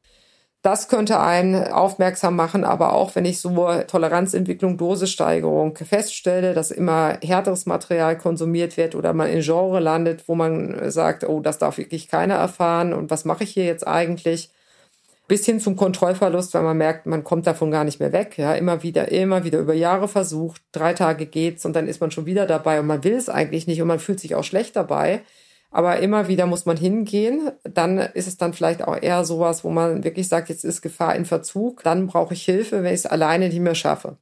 [0.63, 7.19] Das könnte einen aufmerksam machen, aber auch wenn ich so Toleranzentwicklung, Dosissteigerung feststelle, dass immer
[7.21, 11.79] härteres Material konsumiert wird oder man in Genre landet, wo man sagt, oh, das darf
[11.79, 14.51] wirklich keiner erfahren und was mache ich hier jetzt eigentlich?
[15.27, 18.39] Bis hin zum Kontrollverlust, weil man merkt, man kommt davon gar nicht mehr weg.
[18.39, 22.13] Ja, immer wieder, immer wieder über Jahre versucht, drei Tage geht's und dann ist man
[22.13, 24.77] schon wieder dabei und man will es eigentlich nicht und man fühlt sich auch schlecht
[24.77, 25.23] dabei.
[25.73, 27.51] Aber immer wieder muss man hingehen.
[27.65, 31.17] Dann ist es dann vielleicht auch eher sowas, wo man wirklich sagt, jetzt ist Gefahr
[31.17, 31.83] in Verzug.
[31.83, 34.19] Dann brauche ich Hilfe, wenn ich es alleine nicht mehr schaffe.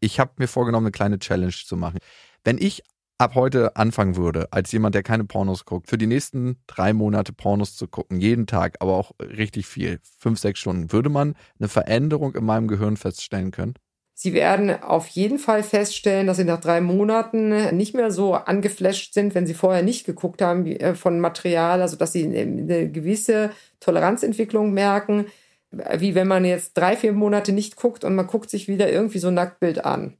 [0.00, 1.98] Ich habe mir vorgenommen, eine kleine Challenge zu machen.
[2.44, 2.82] Wenn ich
[3.16, 7.32] ab heute anfangen würde, als jemand, der keine Pornos guckt, für die nächsten drei Monate
[7.32, 11.68] Pornos zu gucken, jeden Tag, aber auch richtig viel, fünf, sechs Stunden, würde man eine
[11.68, 13.74] Veränderung in meinem Gehirn feststellen können?
[14.20, 19.14] Sie werden auf jeden Fall feststellen, dass Sie nach drei Monaten nicht mehr so angeflasht
[19.14, 23.50] sind, wenn Sie vorher nicht geguckt haben äh, von Material, also dass Sie eine gewisse
[23.78, 25.26] Toleranzentwicklung merken,
[25.70, 29.20] wie wenn man jetzt drei, vier Monate nicht guckt und man guckt sich wieder irgendwie
[29.20, 30.14] so ein Nacktbild an.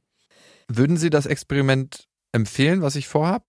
[0.69, 3.43] Würden Sie das Experiment empfehlen, was ich vorhabe?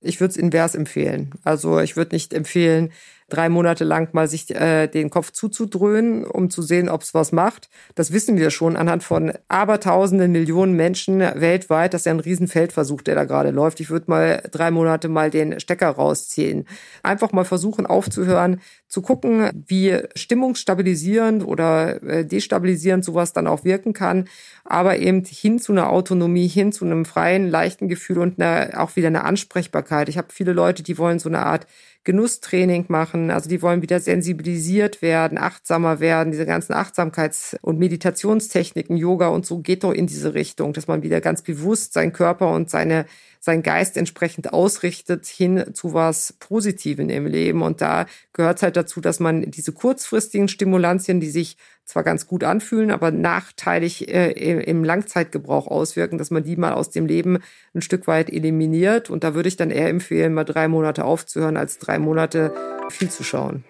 [0.00, 1.32] Ich würde es invers empfehlen.
[1.42, 2.92] Also ich würde nicht empfehlen,
[3.28, 7.32] drei Monate lang mal sich äh, den Kopf zuzudröhnen, um zu sehen, ob es was
[7.32, 7.68] macht.
[7.94, 11.94] Das wissen wir schon anhand von abertausenden Millionen Menschen weltweit.
[11.94, 13.80] Das ist ja ein Riesenfeldversuch, der da gerade läuft.
[13.80, 16.66] Ich würde mal drei Monate mal den Stecker rausziehen.
[17.02, 23.92] Einfach mal versuchen aufzuhören, zu gucken, wie stimmungsstabilisierend oder äh, destabilisierend sowas dann auch wirken
[23.92, 24.28] kann,
[24.64, 28.96] aber eben hin zu einer Autonomie, hin zu einem freien, leichten Gefühl und eine, auch
[28.96, 30.08] wieder eine Ansprechbarkeit.
[30.08, 31.66] Ich habe viele Leute, die wollen so eine Art
[32.08, 33.30] Genusstraining machen.
[33.30, 36.30] Also die wollen wieder sensibilisiert werden, achtsamer werden.
[36.30, 41.02] Diese ganzen Achtsamkeits- und Meditationstechniken, Yoga und so geht doch in diese Richtung, dass man
[41.02, 43.04] wieder ganz bewusst seinen Körper und seine
[43.40, 47.60] sein Geist entsprechend ausrichtet hin zu was Positiven im Leben.
[47.60, 52.44] Und da gehört halt dazu, dass man diese kurzfristigen Stimulantien, die sich zwar ganz gut
[52.44, 57.38] anfühlen, aber nachteilig äh, im Langzeitgebrauch auswirken, dass man die mal aus dem Leben
[57.74, 59.08] ein Stück weit eliminiert.
[59.08, 62.52] Und da würde ich dann eher empfehlen, mal drei Monate aufzuhören, als drei Monate
[62.90, 63.64] viel zu schauen.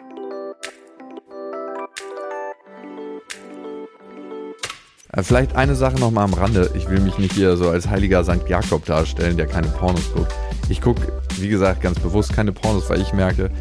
[5.12, 6.72] Äh, vielleicht eine Sache noch mal am Rande.
[6.74, 8.48] Ich will mich nicht hier so als heiliger St.
[8.48, 10.34] Jakob darstellen, der keine Pornos guckt.
[10.68, 13.52] Ich gucke, wie gesagt, ganz bewusst keine Pornos, weil ich merke,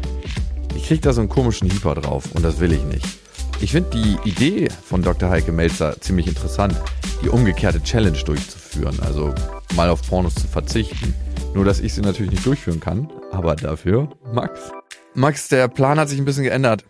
[0.74, 3.27] ich kriege da so einen komischen Hyper drauf und das will ich nicht.
[3.60, 5.30] Ich finde die Idee von Dr.
[5.30, 6.76] Heike Melzer ziemlich interessant,
[7.22, 9.34] die umgekehrte Challenge durchzuführen, also
[9.74, 11.12] mal auf Pornos zu verzichten.
[11.54, 14.70] Nur, dass ich sie natürlich nicht durchführen kann, aber dafür Max.
[15.14, 16.84] Max, der Plan hat sich ein bisschen geändert.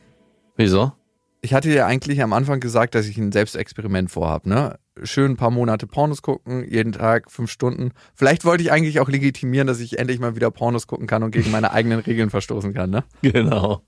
[0.57, 0.93] Wieso?
[1.41, 4.79] Ich hatte ja eigentlich am Anfang gesagt, dass ich ein Selbstexperiment vorhab, ne?
[5.05, 7.93] Schön ein paar Monate Pornos gucken, jeden Tag fünf Stunden.
[8.15, 11.31] Vielleicht wollte ich eigentlich auch legitimieren, dass ich endlich mal wieder Pornos gucken kann und
[11.31, 13.05] gegen meine eigenen Regeln verstoßen kann, ne?
[13.23, 13.83] Genau.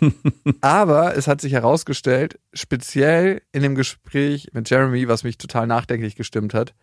[0.60, 6.16] Aber es hat sich herausgestellt, speziell in dem Gespräch mit Jeremy, was mich total nachdenklich
[6.16, 6.74] gestimmt hat,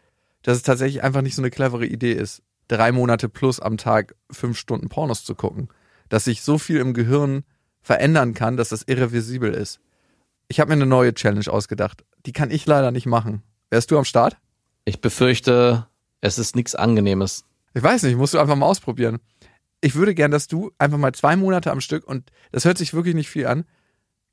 [0.43, 4.15] dass es tatsächlich einfach nicht so eine clevere Idee ist, drei Monate plus am Tag
[4.31, 5.67] fünf Stunden Pornos zu gucken.
[6.07, 7.43] Dass sich so viel im Gehirn
[7.81, 9.81] verändern kann, dass das irreversibel ist.
[10.53, 12.05] Ich habe mir eine neue Challenge ausgedacht.
[12.27, 13.41] Die kann ich leider nicht machen.
[13.71, 14.37] Wärst du am Start?
[14.85, 15.87] Ich befürchte,
[16.21, 17.45] es ist nichts Angenehmes.
[17.73, 19.17] Ich weiß nicht, musst du einfach mal ausprobieren.
[19.81, 22.93] Ich würde gern, dass du einfach mal zwei Monate am Stück, und das hört sich
[22.93, 23.65] wirklich nicht viel an,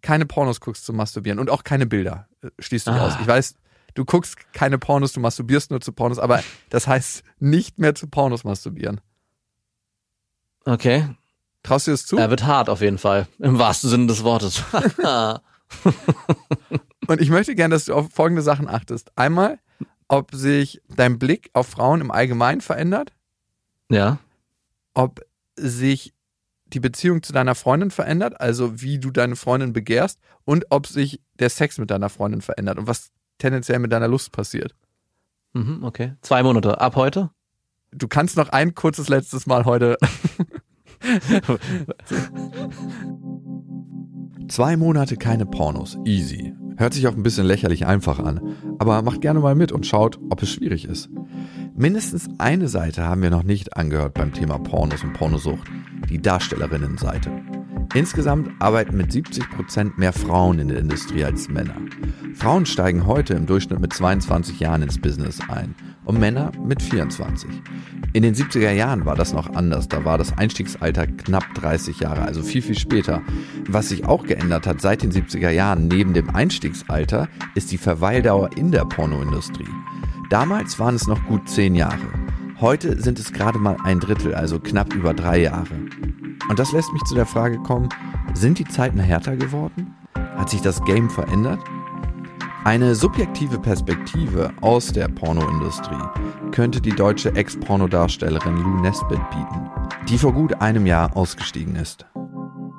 [0.03, 2.29] keine Pornos guckst zum Masturbieren und auch keine Bilder.
[2.43, 3.07] äh, Schließt du ah.
[3.07, 3.15] aus.
[3.19, 3.55] Ich weiß,
[3.95, 8.09] du guckst keine Pornos, du masturbierst nur zu Pornos, aber das heißt nicht mehr zu
[8.09, 9.01] Pornos masturbieren.
[10.67, 11.09] Okay.
[11.63, 12.19] Traust du das zu?
[12.19, 13.27] Er wird hart auf jeden Fall.
[13.39, 14.63] Im wahrsten Sinne des Wortes.
[17.07, 19.11] Und ich möchte gerne, dass du auf folgende Sachen achtest.
[19.17, 19.59] Einmal,
[20.09, 23.13] ob sich dein Blick auf Frauen im Allgemeinen verändert.
[23.91, 24.19] Ja.
[24.95, 25.21] Ob
[25.57, 26.15] sich
[26.67, 31.21] die Beziehung zu deiner Freundin verändert, also wie du deine Freundin begehrst und ob sich
[31.39, 34.75] der Sex mit deiner Freundin verändert und was tendenziell mit deiner Lust passiert.
[35.53, 36.15] Mhm, okay.
[36.23, 36.81] Zwei Monate.
[36.81, 37.31] Ab heute?
[37.91, 39.99] Du kannst noch ein kurzes letztes Mal heute.
[44.51, 45.97] Zwei Monate keine Pornos.
[46.05, 46.53] Easy.
[46.77, 50.19] Hört sich auch ein bisschen lächerlich einfach an, aber macht gerne mal mit und schaut,
[50.29, 51.09] ob es schwierig ist.
[51.77, 55.71] Mindestens eine Seite haben wir noch nicht angehört beim Thema Pornos und Pornosucht,
[56.09, 57.31] die Darstellerinnenseite.
[57.95, 61.77] Insgesamt arbeiten mit 70% mehr Frauen in der Industrie als Männer.
[62.35, 67.49] Frauen steigen heute im Durchschnitt mit 22 Jahren ins Business ein und Männer mit 24.
[68.13, 69.87] In den 70er Jahren war das noch anders.
[69.87, 73.23] Da war das Einstiegsalter knapp 30 Jahre, also viel, viel später.
[73.69, 78.51] Was sich auch geändert hat seit den 70er Jahren neben dem Einstiegsalter, ist die Verweildauer
[78.57, 79.69] in der Pornoindustrie.
[80.29, 81.99] Damals waren es noch gut 10 Jahre.
[82.61, 85.77] Heute sind es gerade mal ein Drittel, also knapp über drei Jahre.
[86.49, 87.89] Und das lässt mich zu der Frage kommen,
[88.35, 89.95] sind die Zeiten härter geworden?
[90.37, 91.61] Hat sich das Game verändert?
[92.63, 95.97] Eine subjektive Perspektive aus der Pornoindustrie
[96.53, 99.71] könnte die deutsche Ex-Pornodarstellerin Lou Nesbitt bieten,
[100.07, 102.05] die vor gut einem Jahr ausgestiegen ist.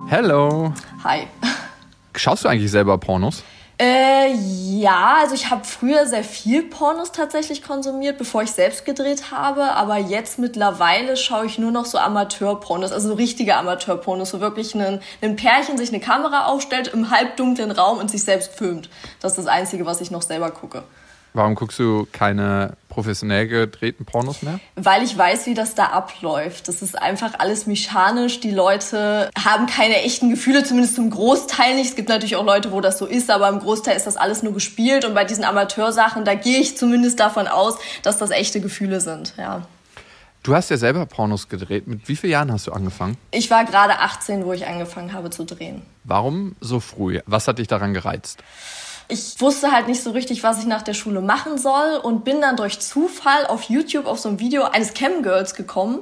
[0.06, 0.72] Hello.
[1.04, 1.22] Hi.
[2.16, 3.44] Schaust du eigentlich selber Pornos?
[3.82, 9.32] Äh, ja, also ich habe früher sehr viel Pornos tatsächlich konsumiert, bevor ich selbst gedreht
[9.32, 14.40] habe, aber jetzt mittlerweile schaue ich nur noch so Amateurpornos, also so richtige Amateurpornos, wo
[14.40, 18.88] wirklich ein, ein Pärchen sich eine Kamera aufstellt im halbdunklen Raum und sich selbst filmt.
[19.20, 20.84] Das ist das Einzige, was ich noch selber gucke.
[21.34, 24.60] Warum guckst du keine professionell gedrehten Pornos mehr?
[24.76, 26.68] Weil ich weiß, wie das da abläuft.
[26.68, 28.42] Das ist einfach alles mechanisch.
[28.42, 31.92] Die Leute haben keine echten Gefühle, zumindest zum Großteil nicht.
[31.92, 34.44] Es gibt natürlich auch Leute, wo das so ist, aber im Großteil ist das alles
[34.44, 35.06] nur gespielt.
[35.06, 39.34] Und bei diesen Amateursachen, da gehe ich zumindest davon aus, dass das echte Gefühle sind.
[39.38, 39.66] Ja.
[40.44, 41.88] Du hast ja selber Pornos gedreht.
[41.88, 43.16] Mit wie vielen Jahren hast du angefangen?
[43.30, 45.84] Ich war gerade 18, wo ich angefangen habe zu drehen.
[46.04, 47.20] Warum so früh?
[47.26, 48.44] Was hat dich daran gereizt?
[49.12, 52.42] Ich wusste halt nicht so richtig, was ich nach der Schule machen soll und bin
[52.42, 56.00] dann durch Zufall auf YouTube auf so ein Video eines Camgirls gekommen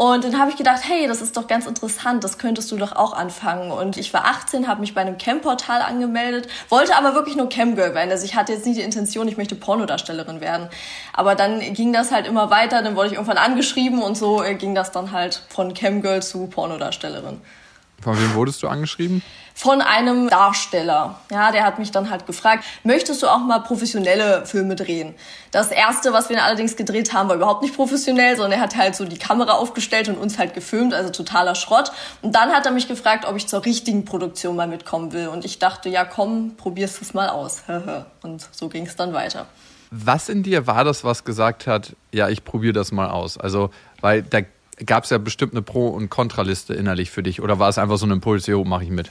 [0.00, 2.94] Und dann habe ich gedacht, hey, das ist doch ganz interessant, das könntest du doch
[2.94, 3.72] auch anfangen.
[3.72, 7.96] Und ich war 18, habe mich bei einem Cam-Portal angemeldet, wollte aber wirklich nur Camgirl
[7.96, 8.12] werden.
[8.12, 10.68] Also ich hatte jetzt nicht die Intention, ich möchte Pornodarstellerin werden.
[11.12, 14.54] Aber dann ging das halt immer weiter, dann wurde ich irgendwann angeschrieben und so äh,
[14.54, 17.40] ging das dann halt von Camgirl zu Pornodarstellerin.
[18.00, 19.22] Von wem wurdest du angeschrieben?
[19.54, 21.18] Von einem Darsteller.
[21.32, 25.16] Ja, der hat mich dann halt gefragt, möchtest du auch mal professionelle Filme drehen?
[25.50, 28.94] Das erste, was wir allerdings gedreht haben, war überhaupt nicht professionell, sondern er hat halt
[28.94, 31.90] so die Kamera aufgestellt und uns halt gefilmt, also totaler Schrott.
[32.22, 35.26] Und dann hat er mich gefragt, ob ich zur richtigen Produktion mal mitkommen will.
[35.26, 37.64] Und ich dachte, ja komm, probierst es mal aus.
[38.22, 39.46] und so ging es dann weiter.
[39.90, 43.38] Was in dir war das, was gesagt hat, ja, ich probiere das mal aus?
[43.38, 43.70] Also,
[44.00, 44.42] weil da
[44.84, 47.98] gab es ja bestimmt eine Pro- und Kontraliste innerlich für dich oder war es einfach
[47.98, 49.10] so ein Impuls, jo, mache ich mit?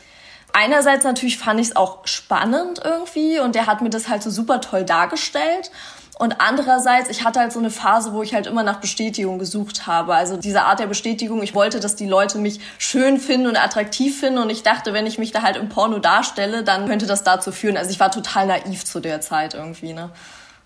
[0.54, 4.30] Einerseits natürlich fand ich es auch spannend irgendwie und der hat mir das halt so
[4.30, 5.72] super toll dargestellt.
[6.20, 9.86] Und andererseits, ich hatte halt so eine Phase, wo ich halt immer nach Bestätigung gesucht
[9.86, 10.16] habe.
[10.16, 14.20] Also diese Art der Bestätigung, ich wollte, dass die Leute mich schön finden und attraktiv
[14.20, 14.40] finden.
[14.40, 17.52] Und ich dachte, wenn ich mich da halt im Porno darstelle, dann könnte das dazu
[17.52, 17.78] führen.
[17.78, 20.10] Also ich war total naiv zu der Zeit irgendwie, ne?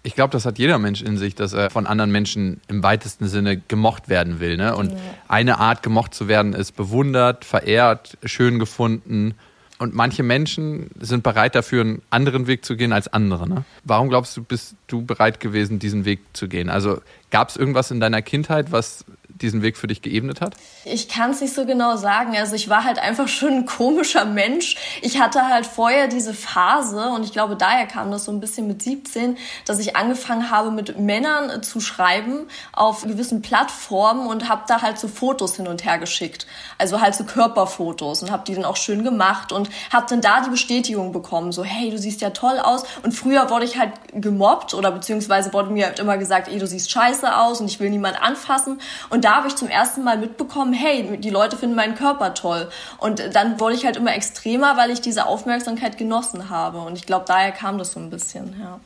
[0.03, 3.27] Ich glaube, das hat jeder Mensch in sich, dass er von anderen Menschen im weitesten
[3.27, 4.57] Sinne gemocht werden will.
[4.57, 4.75] Ne?
[4.75, 4.97] Und ja.
[5.27, 9.35] eine Art gemocht zu werden ist bewundert, verehrt, schön gefunden.
[9.77, 13.47] Und manche Menschen sind bereit dafür, einen anderen Weg zu gehen als andere.
[13.47, 13.63] Ne?
[13.83, 16.69] Warum glaubst du, bist du bereit gewesen, diesen Weg zu gehen?
[16.69, 19.05] Also gab es irgendwas in deiner Kindheit, was
[19.41, 20.55] diesen Weg für dich geebnet hat?
[20.85, 22.35] Ich kann es nicht so genau sagen.
[22.35, 24.75] Also ich war halt einfach schon ein komischer Mensch.
[25.01, 28.67] Ich hatte halt vorher diese Phase und ich glaube, daher kam das so ein bisschen
[28.67, 34.49] mit 17, dass ich angefangen habe, mit Männern äh, zu schreiben auf gewissen Plattformen und
[34.49, 36.47] habe da halt so Fotos hin und her geschickt.
[36.77, 40.41] Also halt so Körperfotos und habe die dann auch schön gemacht und habe dann da
[40.41, 42.83] die Bestätigung bekommen, so hey, du siehst ja toll aus.
[43.03, 46.67] Und früher wurde ich halt gemobbt oder beziehungsweise wurde mir halt immer gesagt, ey, du
[46.67, 48.81] siehst scheiße aus und ich will niemand anfassen.
[49.09, 52.33] Und da da habe ich zum ersten Mal mitbekommen, hey, die Leute finden meinen Körper
[52.33, 52.69] toll.
[52.97, 56.79] Und dann wurde ich halt immer extremer, weil ich diese Aufmerksamkeit genossen habe.
[56.79, 58.81] Und ich glaube, daher kam das so ein bisschen, ja.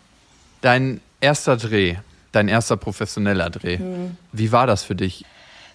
[0.62, 1.96] Dein erster Dreh,
[2.32, 4.18] dein erster professioneller Dreh, hm.
[4.34, 5.26] wie war das für dich?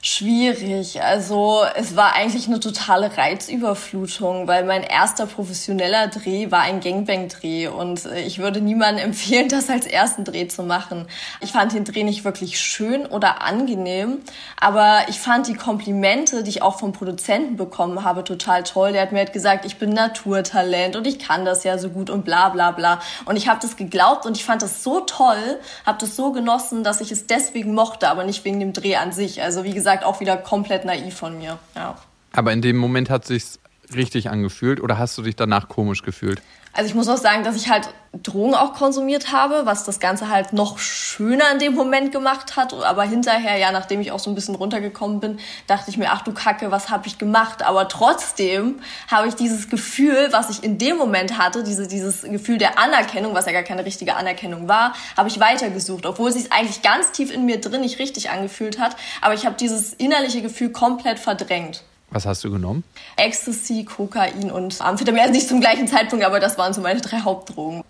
[0.03, 1.03] Schwierig.
[1.03, 7.69] Also es war eigentlich eine totale Reizüberflutung, weil mein erster professioneller Dreh war ein Gangbang-Dreh
[7.69, 11.07] und äh, ich würde niemandem empfehlen, das als ersten Dreh zu machen.
[11.43, 14.23] Ich fand den Dreh nicht wirklich schön oder angenehm,
[14.59, 18.93] aber ich fand die Komplimente, die ich auch vom Produzenten bekommen habe, total toll.
[18.93, 22.09] Der hat mir halt gesagt, ich bin Naturtalent und ich kann das ja so gut
[22.09, 23.03] und bla bla bla.
[23.27, 26.85] Und ich habe das geglaubt und ich fand das so toll, habe das so genossen,
[26.85, 29.43] dass ich es deswegen mochte, aber nicht wegen dem Dreh an sich.
[29.43, 31.59] Also wie gesagt, gesagt, auch wieder komplett naiv von mir.
[31.75, 31.97] Ja.
[32.33, 33.59] Aber in dem Moment hat sich's
[33.95, 36.41] richtig angefühlt oder hast du dich danach komisch gefühlt?
[36.73, 37.89] Also ich muss auch sagen, dass ich halt
[38.23, 42.75] Drogen auch konsumiert habe, was das Ganze halt noch schöner in dem Moment gemacht hat.
[42.75, 46.23] Aber hinterher, ja, nachdem ich auch so ein bisschen runtergekommen bin, dachte ich mir, ach
[46.23, 47.63] du Kacke, was habe ich gemacht?
[47.63, 52.59] Aber trotzdem habe ich dieses Gefühl, was ich in dem Moment hatte, diese, dieses Gefühl
[52.59, 56.53] der Anerkennung, was ja gar keine richtige Anerkennung war, habe ich weitergesucht, obwohl es sich
[56.53, 58.97] eigentlich ganz tief in mir drin nicht richtig angefühlt hat.
[59.21, 61.85] Aber ich habe dieses innerliche Gefühl komplett verdrängt.
[62.11, 62.85] Was hast du genommen?
[63.17, 65.21] Ecstasy, Kokain und Amphetamin.
[65.21, 67.85] Also nicht zum gleichen Zeitpunkt, aber das waren so meine drei Hauptdrogen.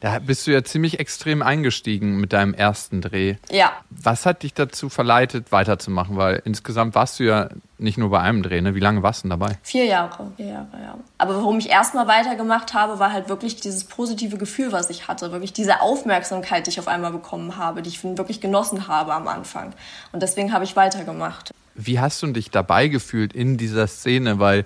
[0.00, 3.36] Da bist du ja ziemlich extrem eingestiegen mit deinem ersten Dreh.
[3.50, 3.72] Ja.
[3.88, 6.16] Was hat dich dazu verleitet, weiterzumachen?
[6.16, 8.74] Weil insgesamt warst du ja nicht nur bei einem Dreh, ne?
[8.74, 9.58] Wie lange warst du denn dabei?
[9.62, 10.32] Vier Jahre.
[10.36, 10.98] Vier Jahre, ja.
[11.18, 15.32] Aber warum ich erstmal weitergemacht habe, war halt wirklich dieses positive Gefühl, was ich hatte.
[15.32, 19.26] Wirklich diese Aufmerksamkeit, die ich auf einmal bekommen habe, die ich wirklich genossen habe am
[19.28, 19.72] Anfang.
[20.12, 21.52] Und deswegen habe ich weitergemacht.
[21.76, 24.38] Wie hast du dich dabei gefühlt in dieser Szene?
[24.38, 24.64] Weil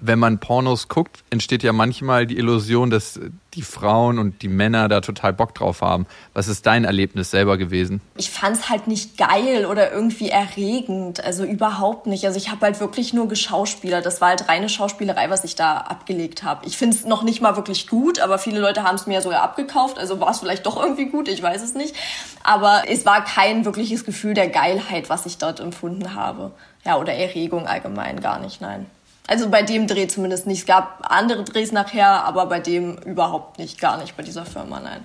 [0.00, 3.20] wenn man Pornos guckt, entsteht ja manchmal die Illusion, dass
[3.54, 6.06] die Frauen und die Männer da total Bock drauf haben.
[6.34, 8.00] Was ist dein Erlebnis selber gewesen?
[8.16, 11.22] Ich fand es halt nicht geil oder irgendwie erregend.
[11.22, 12.24] Also überhaupt nicht.
[12.24, 14.06] Also ich habe halt wirklich nur geschauspielert.
[14.06, 16.64] Das war halt reine Schauspielerei, was ich da abgelegt habe.
[16.66, 19.20] Ich finde es noch nicht mal wirklich gut, aber viele Leute haben es mir ja
[19.20, 19.98] sogar abgekauft.
[19.98, 21.94] Also war es vielleicht doch irgendwie gut, ich weiß es nicht.
[22.42, 26.52] Aber es war kein wirkliches Gefühl der Geilheit, was ich dort empfunden habe.
[26.84, 28.86] Ja, oder Erregung allgemein gar nicht, nein.
[29.30, 30.58] Also bei dem Dreh zumindest nicht.
[30.58, 34.80] Es gab andere Drehs nachher, aber bei dem überhaupt nicht, gar nicht bei dieser Firma,
[34.80, 35.04] nein.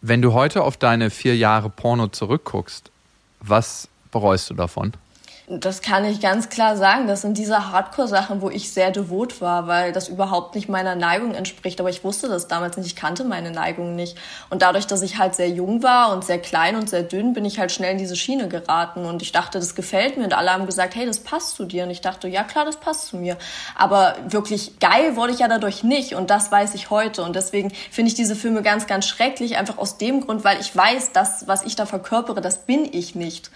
[0.00, 2.90] Wenn du heute auf deine vier Jahre Porno zurückguckst,
[3.38, 4.94] was bereust du davon?
[5.48, 7.08] Das kann ich ganz klar sagen.
[7.08, 11.34] Das sind diese Hardcore-Sachen, wo ich sehr devot war, weil das überhaupt nicht meiner Neigung
[11.34, 11.80] entspricht.
[11.80, 12.86] Aber ich wusste das damals nicht.
[12.86, 14.16] Ich kannte meine Neigung nicht.
[14.50, 17.44] Und dadurch, dass ich halt sehr jung war und sehr klein und sehr dünn, bin
[17.44, 19.04] ich halt schnell in diese Schiene geraten.
[19.04, 20.24] Und ich dachte, das gefällt mir.
[20.24, 21.84] Und alle haben gesagt, hey, das passt zu dir.
[21.84, 23.36] Und ich dachte, ja klar, das passt zu mir.
[23.74, 26.14] Aber wirklich geil wurde ich ja dadurch nicht.
[26.14, 27.24] Und das weiß ich heute.
[27.24, 29.56] Und deswegen finde ich diese Filme ganz, ganz schrecklich.
[29.56, 33.16] Einfach aus dem Grund, weil ich weiß, das, was ich da verkörpere, das bin ich
[33.16, 33.50] nicht.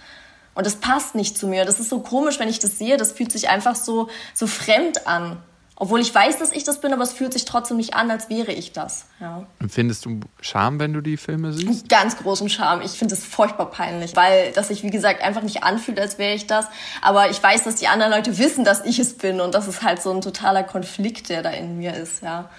[0.57, 1.65] Und das passt nicht zu mir.
[1.65, 2.97] Das ist so komisch, wenn ich das sehe.
[2.97, 5.37] Das fühlt sich einfach so, so fremd an.
[5.75, 8.27] Obwohl ich weiß, dass ich das bin, aber es fühlt sich trotzdem nicht an, als
[8.31, 9.05] wäre ich das.
[9.19, 9.45] Ja.
[9.59, 11.89] Empfindest du Scham, wenn du die Filme siehst?
[11.89, 12.81] Ganz großen Scham.
[12.81, 16.33] Ich finde es furchtbar peinlich, weil das sich, wie gesagt, einfach nicht anfühlt, als wäre
[16.33, 16.65] ich das.
[17.03, 19.39] Aber ich weiß, dass die anderen Leute wissen, dass ich es bin.
[19.39, 22.49] Und das ist halt so ein totaler Konflikt, der da in mir ist, ja.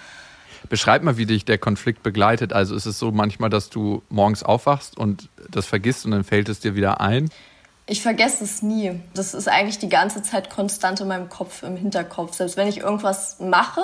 [0.69, 2.53] Beschreib mal, wie dich der Konflikt begleitet.
[2.53, 6.47] Also ist es so manchmal, dass du morgens aufwachst und das vergisst und dann fällt
[6.47, 7.29] es dir wieder ein?
[7.89, 8.99] Ich vergesse es nie.
[9.15, 12.35] Das ist eigentlich die ganze Zeit konstant in meinem Kopf, im Hinterkopf.
[12.35, 13.81] Selbst wenn ich irgendwas mache,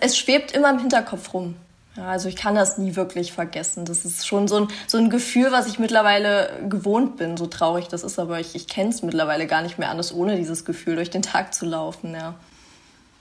[0.00, 1.56] es schwebt immer im Hinterkopf rum.
[1.96, 3.86] Ja, also ich kann das nie wirklich vergessen.
[3.86, 7.88] Das ist schon so ein, so ein Gefühl, was ich mittlerweile gewohnt bin, so traurig
[7.88, 10.96] das ist, aber ich, ich kenne es mittlerweile gar nicht mehr anders, ohne dieses Gefühl
[10.96, 12.12] durch den Tag zu laufen.
[12.12, 12.34] Ja.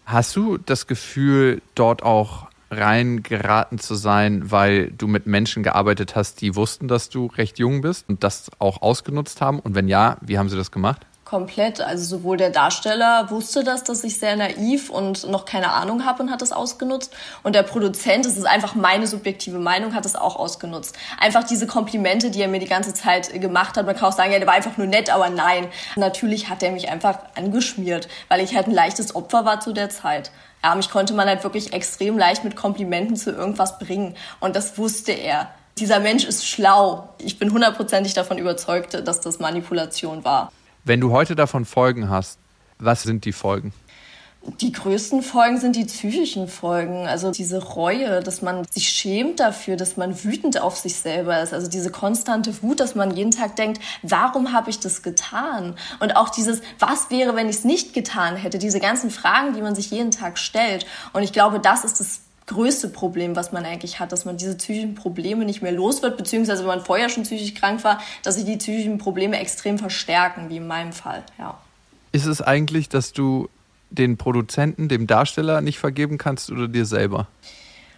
[0.05, 6.41] Hast du das Gefühl, dort auch reingeraten zu sein, weil du mit Menschen gearbeitet hast,
[6.41, 9.59] die wussten, dass du recht jung bist und das auch ausgenutzt haben?
[9.59, 11.05] Und wenn ja, wie haben sie das gemacht?
[11.31, 11.79] Komplett.
[11.79, 16.23] Also sowohl der Darsteller wusste das, dass ich sehr naiv und noch keine Ahnung habe
[16.23, 17.15] und hat das ausgenutzt.
[17.41, 20.97] Und der Produzent, das ist einfach meine subjektive Meinung, hat es auch ausgenutzt.
[21.21, 23.85] Einfach diese Komplimente, die er mir die ganze Zeit gemacht hat.
[23.85, 25.67] Man kann auch sagen, ja, der war einfach nur nett, aber nein.
[25.95, 29.89] Natürlich hat er mich einfach angeschmiert, weil ich halt ein leichtes Opfer war zu der
[29.89, 30.31] Zeit.
[30.63, 34.15] Ja, mich konnte man halt wirklich extrem leicht mit Komplimenten zu irgendwas bringen.
[34.39, 35.49] Und das wusste er.
[35.77, 37.09] Dieser Mensch ist schlau.
[37.17, 40.51] Ich bin hundertprozentig davon überzeugt, dass das Manipulation war.
[40.83, 42.37] Wenn du heute davon Folgen hast,
[42.77, 43.73] was sind die Folgen?
[44.59, 47.07] Die größten Folgen sind die psychischen Folgen.
[47.07, 51.53] Also diese Reue, dass man sich schämt dafür, dass man wütend auf sich selber ist.
[51.53, 55.75] Also diese konstante Wut, dass man jeden Tag denkt, warum habe ich das getan?
[55.99, 58.57] Und auch dieses, was wäre, wenn ich es nicht getan hätte?
[58.57, 60.87] Diese ganzen Fragen, die man sich jeden Tag stellt.
[61.13, 64.55] Und ich glaube, das ist das größte Problem, was man eigentlich hat, dass man diese
[64.55, 68.35] psychischen Probleme nicht mehr los wird, beziehungsweise wenn man vorher schon psychisch krank war, dass
[68.35, 71.57] sich die psychischen Probleme extrem verstärken, wie in meinem Fall, ja.
[72.11, 73.47] Ist es eigentlich, dass du
[73.91, 77.27] den Produzenten, dem Darsteller nicht vergeben kannst oder dir selber?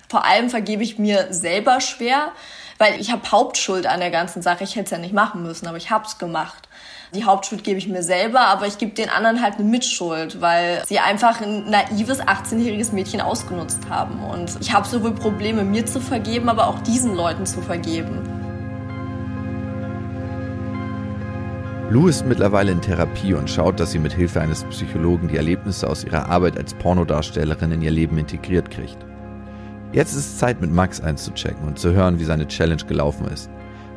[0.09, 2.33] Vor allem vergebe ich mir selber schwer,
[2.77, 4.63] weil ich habe Hauptschuld an der ganzen Sache.
[4.63, 6.67] Ich hätte es ja nicht machen müssen, aber ich habe es gemacht.
[7.15, 10.83] Die Hauptschuld gebe ich mir selber, aber ich gebe den anderen halt eine Mitschuld, weil
[10.87, 14.23] sie einfach ein naives 18-jähriges Mädchen ausgenutzt haben.
[14.23, 18.42] Und ich habe sowohl Probleme, mir zu vergeben, aber auch diesen Leuten zu vergeben.
[21.89, 25.87] Lou ist mittlerweile in Therapie und schaut, dass sie mit Hilfe eines Psychologen die Erlebnisse
[25.87, 28.97] aus ihrer Arbeit als Pornodarstellerin in ihr Leben integriert kriegt.
[29.91, 33.49] Jetzt ist es Zeit, mit Max einzuchecken und zu hören, wie seine Challenge gelaufen ist.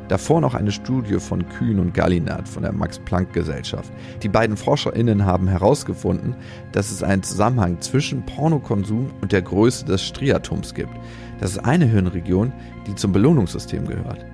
[0.09, 3.91] Davor noch eine Studie von Kühn und Gallinat von der Max-Planck-Gesellschaft.
[4.23, 6.35] Die beiden ForscherInnen haben herausgefunden,
[6.73, 10.93] dass es einen Zusammenhang zwischen Pornokonsum und der Größe des Striatoms gibt.
[11.41, 12.53] Das ist eine Hirnregion,
[12.87, 14.25] die zum Belohnungssystem gehört.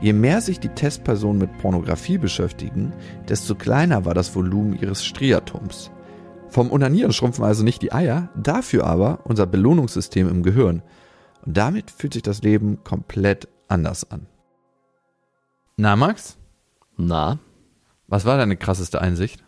[0.00, 2.92] Je mehr sich die Testpersonen mit Pornografie beschäftigen,
[3.28, 5.90] desto kleiner war das Volumen ihres Striatoms.
[6.48, 10.82] Vom Unanieren schrumpfen also nicht die Eier, dafür aber unser Belohnungssystem im Gehirn.
[11.44, 14.26] Und damit fühlt sich das Leben komplett anders an.
[15.76, 16.38] Na, Max?
[16.96, 17.38] Na?
[18.08, 19.44] Was war deine krasseste Einsicht?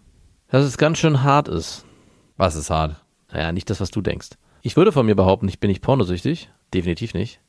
[0.49, 1.85] Dass es ganz schön hart ist.
[2.37, 3.03] Was ist hart?
[3.33, 4.31] Naja, nicht das, was du denkst.
[4.61, 6.51] Ich würde von mir behaupten, ich bin nicht pornosüchtig.
[6.73, 7.41] Definitiv nicht.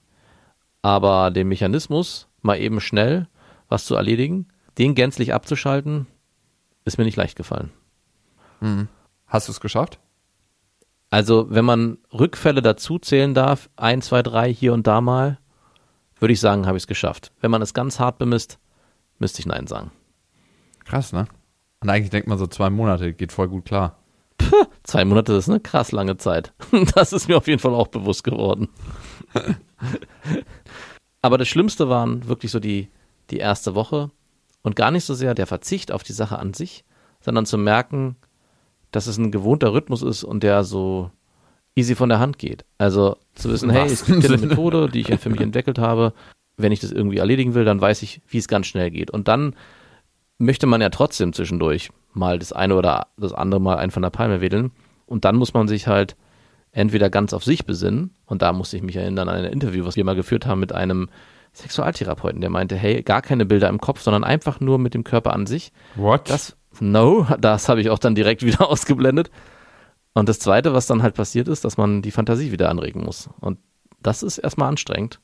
[0.82, 3.28] Aber den Mechanismus, mal eben schnell
[3.70, 6.08] was zu erledigen, den gänzlich abzuschalten,
[6.86, 7.72] ist mir nicht leicht gefallen.
[8.60, 8.88] Mhm.
[9.28, 10.00] Hast du es geschafft?
[11.10, 15.38] Also, wenn man Rückfälle dazu zählen darf, ein, zwei, drei hier und da mal,
[16.20, 17.32] würde ich sagen, habe ich es geschafft.
[17.39, 18.58] Wenn man es ganz hart bemisst,
[19.20, 19.91] müsste ich Nein sagen.
[20.86, 21.28] Krass, ne?
[21.82, 23.98] Und eigentlich denkt man so zwei Monate, geht voll gut klar.
[24.38, 26.54] Puh, zwei Monate ist eine krass lange Zeit.
[26.96, 28.70] Das ist mir auf jeden Fall auch bewusst geworden.
[31.24, 32.89] Aber das Schlimmste waren wirklich so die,
[33.32, 34.11] die erste Woche
[34.61, 36.84] und gar nicht so sehr der Verzicht auf die Sache an sich,
[37.21, 38.17] sondern zu merken,
[38.91, 41.09] dass es ein gewohnter Rhythmus ist und der so
[41.76, 42.65] easy von der Hand geht.
[42.78, 46.13] Also zu wissen, hey, es gibt eine Methode, die ich für mich entwickelt habe.
[46.57, 49.09] Wenn ich das irgendwie erledigen will, dann weiß ich, wie es ganz schnell geht.
[49.09, 49.55] Und dann
[50.38, 54.09] möchte man ja trotzdem zwischendurch mal das eine oder das andere mal einen von der
[54.09, 54.71] Palme wedeln.
[55.05, 56.17] Und dann muss man sich halt
[56.74, 59.95] entweder ganz auf sich besinnen, und da musste ich mich erinnern an ein Interview, was
[59.95, 61.09] wir mal geführt haben mit einem
[61.53, 65.34] Sexualtherapeuten, der meinte, hey, gar keine Bilder im Kopf, sondern einfach nur mit dem Körper
[65.34, 65.71] an sich.
[65.95, 66.30] What?
[66.30, 69.30] Das, no, das habe ich auch dann direkt wieder ausgeblendet.
[70.13, 73.30] Und das Zweite, was dann halt passiert ist, dass man die Fantasie wieder anregen muss.
[73.39, 73.59] Und
[74.01, 75.19] das ist erstmal anstrengend.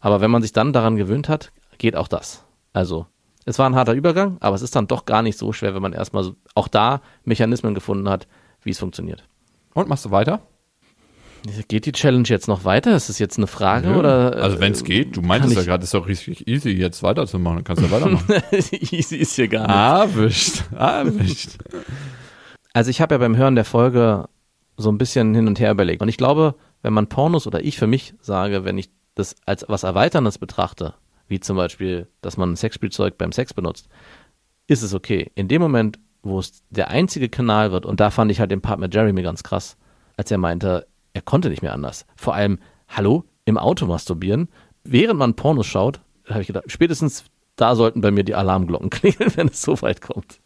[0.00, 2.44] Aber wenn man sich dann daran gewöhnt hat, geht auch das.
[2.72, 3.06] Also,
[3.46, 5.82] es war ein harter Übergang, aber es ist dann doch gar nicht so schwer, wenn
[5.82, 8.26] man erstmal auch da Mechanismen gefunden hat,
[8.62, 9.26] wie es funktioniert.
[9.74, 10.42] Und machst du weiter?
[11.68, 12.96] Geht die Challenge jetzt noch weiter?
[12.96, 14.36] Ist das jetzt eine Frage oder?
[14.36, 17.58] Also wenn es äh, geht, du meintest ja gerade, ist doch richtig easy, jetzt weiterzumachen.
[17.58, 18.26] Dann kannst du ja weitermachen.
[18.92, 20.16] Easy ist hier gar nicht.
[20.16, 20.64] Erwischt.
[20.72, 21.50] Erwischt.
[22.72, 24.28] Also ich habe ja beim Hören der Folge
[24.76, 26.02] so ein bisschen hin und her überlegt.
[26.02, 29.64] Und ich glaube, wenn man Pornos oder ich für mich sage, wenn ich das als
[29.68, 30.94] was Erweiterndes betrachte,
[31.28, 33.88] wie zum Beispiel, dass man ein Sexspielzeug beim Sex benutzt,
[34.66, 35.30] ist es okay.
[35.34, 38.60] In dem Moment, wo es der einzige Kanal wird, und da fand ich halt den
[38.60, 39.76] Part mit Jeremy ganz krass,
[40.16, 40.86] als er meinte,
[41.16, 42.04] er konnte nicht mehr anders.
[42.14, 42.58] Vor allem,
[42.88, 44.48] hallo, im Auto masturbieren,
[44.84, 47.24] während man Pornos schaut, habe ich gedacht, spätestens
[47.56, 50.40] da sollten bei mir die Alarmglocken klingeln, wenn es so weit kommt.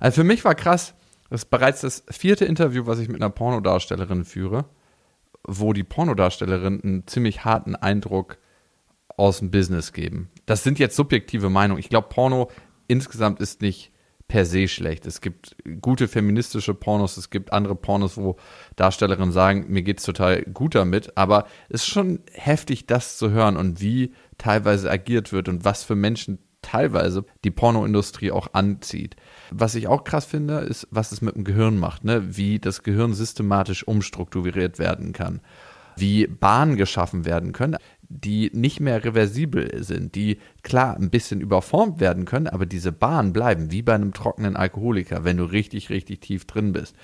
[0.00, 0.94] Also für mich war krass,
[1.30, 4.66] das ist bereits das vierte Interview, was ich mit einer Pornodarstellerin führe,
[5.44, 8.36] wo die Pornodarstellerin einen ziemlich harten Eindruck
[9.16, 10.28] aus dem Business geben.
[10.44, 11.80] Das sind jetzt subjektive Meinungen.
[11.80, 12.50] Ich glaube, Porno
[12.86, 13.92] insgesamt ist nicht
[14.32, 15.04] per se schlecht.
[15.04, 18.36] Es gibt gute feministische Pornos, es gibt andere Pornos, wo
[18.76, 23.58] Darstellerinnen sagen, mir geht's total gut damit, aber es ist schon heftig, das zu hören
[23.58, 29.16] und wie teilweise agiert wird und was für Menschen teilweise die Pornoindustrie auch anzieht.
[29.50, 32.34] Was ich auch krass finde, ist, was es mit dem Gehirn macht, ne?
[32.34, 35.42] wie das Gehirn systematisch umstrukturiert werden kann,
[35.98, 37.76] wie Bahnen geschaffen werden können,
[38.12, 43.32] die nicht mehr reversibel sind, die klar ein bisschen überformt werden können, aber diese Bahnen
[43.32, 46.94] bleiben, wie bei einem trockenen Alkoholiker, wenn du richtig, richtig tief drin bist.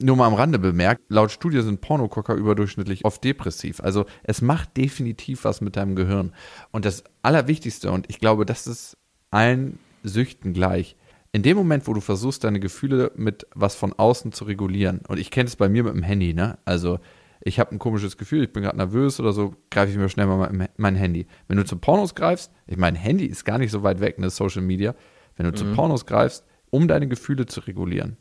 [0.00, 3.80] Nur mal am Rande bemerkt, laut Studie sind Pornogucker überdurchschnittlich oft depressiv.
[3.80, 6.32] Also es macht definitiv was mit deinem Gehirn.
[6.70, 8.96] Und das Allerwichtigste, und ich glaube, das ist
[9.30, 10.96] allen Süchten gleich,
[11.32, 15.18] in dem Moment, wo du versuchst, deine Gefühle mit was von außen zu regulieren, und
[15.18, 16.58] ich kenne es bei mir mit dem Handy, ne?
[16.64, 16.98] Also
[17.40, 20.26] ich habe ein komisches Gefühl, ich bin gerade nervös oder so, greife ich mir schnell
[20.26, 21.26] mal mein, mein Handy.
[21.48, 24.30] Wenn du zu Pornos greifst, ich meine, Handy ist gar nicht so weit weg, ne,
[24.30, 24.94] Social Media,
[25.36, 25.56] wenn du Mhm.
[25.56, 28.16] zu Pornos greifst, um deine Gefühle zu regulieren,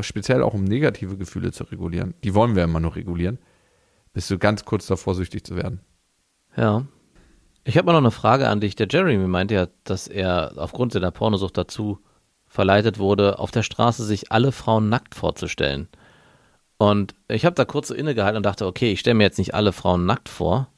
[0.00, 3.38] speziell auch um negative Gefühle zu regulieren, die wollen wir immer nur regulieren,
[4.12, 5.80] bist du ganz kurz davor, süchtig zu werden.
[6.56, 6.86] Ja.
[7.64, 8.76] Ich habe mal noch eine Frage an dich.
[8.76, 11.98] Der Jeremy meinte ja, dass er aufgrund seiner Pornosucht dazu
[12.46, 15.88] verleitet wurde, auf der Straße sich alle Frauen nackt vorzustellen.
[16.78, 19.54] Und ich habe da kurz so innegehalten und dachte, okay, ich stelle mir jetzt nicht
[19.54, 20.68] alle Frauen nackt vor,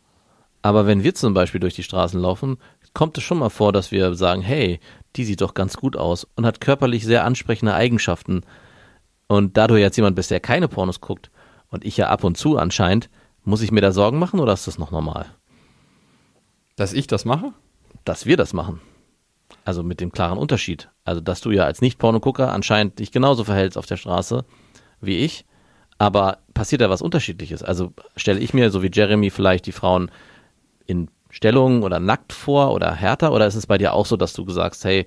[0.63, 2.59] aber wenn wir zum Beispiel durch die Straßen laufen,
[2.95, 4.81] kommt es schon mal vor, dass wir sagen, hey,
[5.17, 8.43] die sieht doch ganz gut aus und hat körperlich sehr ansprechende Eigenschaften.
[9.27, 11.31] Und da du jetzt jemand bist, der keine Pornos guckt
[11.71, 13.11] und ich ja ab und zu anscheinend,
[13.45, 15.27] muss ich mir da Sorgen machen oder ist das noch normal?
[16.77, 17.53] Dass ich das mache?
[18.09, 18.81] dass wir das machen.
[19.65, 20.91] Also mit dem klaren Unterschied.
[21.05, 24.45] Also, dass du ja als Nicht-Pornogucker anscheinend dich genauso verhältst auf der Straße
[25.01, 25.45] wie ich,
[25.99, 27.63] aber passiert da was Unterschiedliches.
[27.63, 30.11] Also stelle ich mir, so wie Jeremy, vielleicht die Frauen
[30.87, 34.33] in Stellung oder nackt vor oder härter, oder ist es bei dir auch so, dass
[34.33, 35.07] du sagst, hey,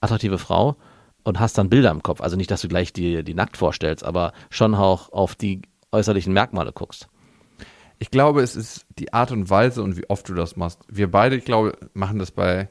[0.00, 0.76] attraktive Frau
[1.22, 2.20] und hast dann Bilder im Kopf?
[2.20, 5.62] Also nicht, dass du gleich die, die nackt vorstellst, aber schon auch auf die
[5.92, 7.08] äußerlichen Merkmale guckst.
[7.98, 10.80] Ich glaube, es ist die Art und Weise und wie oft du das machst.
[10.88, 12.68] Wir beide, ich glaube, machen das bei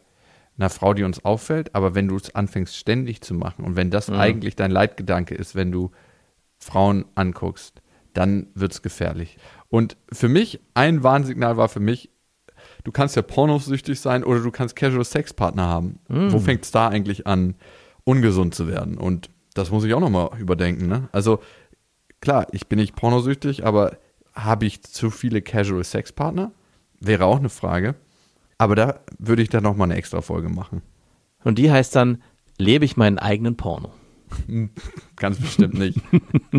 [0.58, 3.90] einer Frau, die uns auffällt, aber wenn du es anfängst ständig zu machen und wenn
[3.92, 5.92] das eigentlich dein Leitgedanke ist, wenn du
[6.62, 7.82] Frauen anguckst,
[8.14, 9.38] dann wird's gefährlich.
[9.70, 12.10] Und für mich, ein Warnsignal war für mich,
[12.84, 16.00] du kannst ja pornosüchtig sein oder du kannst Casual Sex Partner haben.
[16.08, 17.56] Wo fängt's da eigentlich an,
[18.04, 18.98] ungesund zu werden?
[18.98, 20.88] Und das muss ich auch nochmal überdenken.
[20.88, 21.10] Ne?
[21.12, 21.40] Also
[22.22, 23.98] klar, ich bin nicht pornosüchtig, aber
[24.34, 26.52] habe ich zu viele Casual Sex Partner?
[27.00, 27.96] Wäre auch eine Frage.
[28.58, 30.84] Aber da würde ich dann nochmal eine extra Folge machen.
[31.44, 32.22] Und die heißt dann,
[32.60, 33.92] lebe ich meinen eigenen Porno.
[35.16, 36.00] Ganz bestimmt nicht.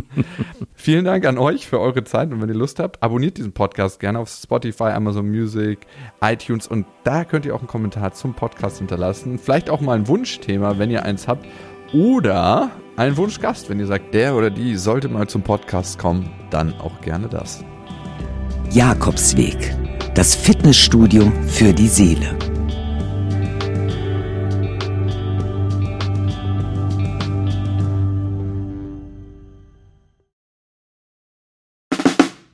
[0.74, 4.00] Vielen Dank an euch für eure Zeit und wenn ihr Lust habt, abonniert diesen Podcast
[4.00, 5.86] gerne auf Spotify, Amazon Music,
[6.20, 9.38] iTunes und da könnt ihr auch einen Kommentar zum Podcast hinterlassen.
[9.38, 11.46] Vielleicht auch mal ein Wunschthema, wenn ihr eins habt.
[11.92, 16.72] Oder einen Wunschgast, wenn ihr sagt, der oder die sollte mal zum Podcast kommen, dann
[16.74, 17.64] auch gerne das.
[18.70, 19.74] Jakobsweg.
[20.14, 22.51] Das Fitnessstudio für die Seele.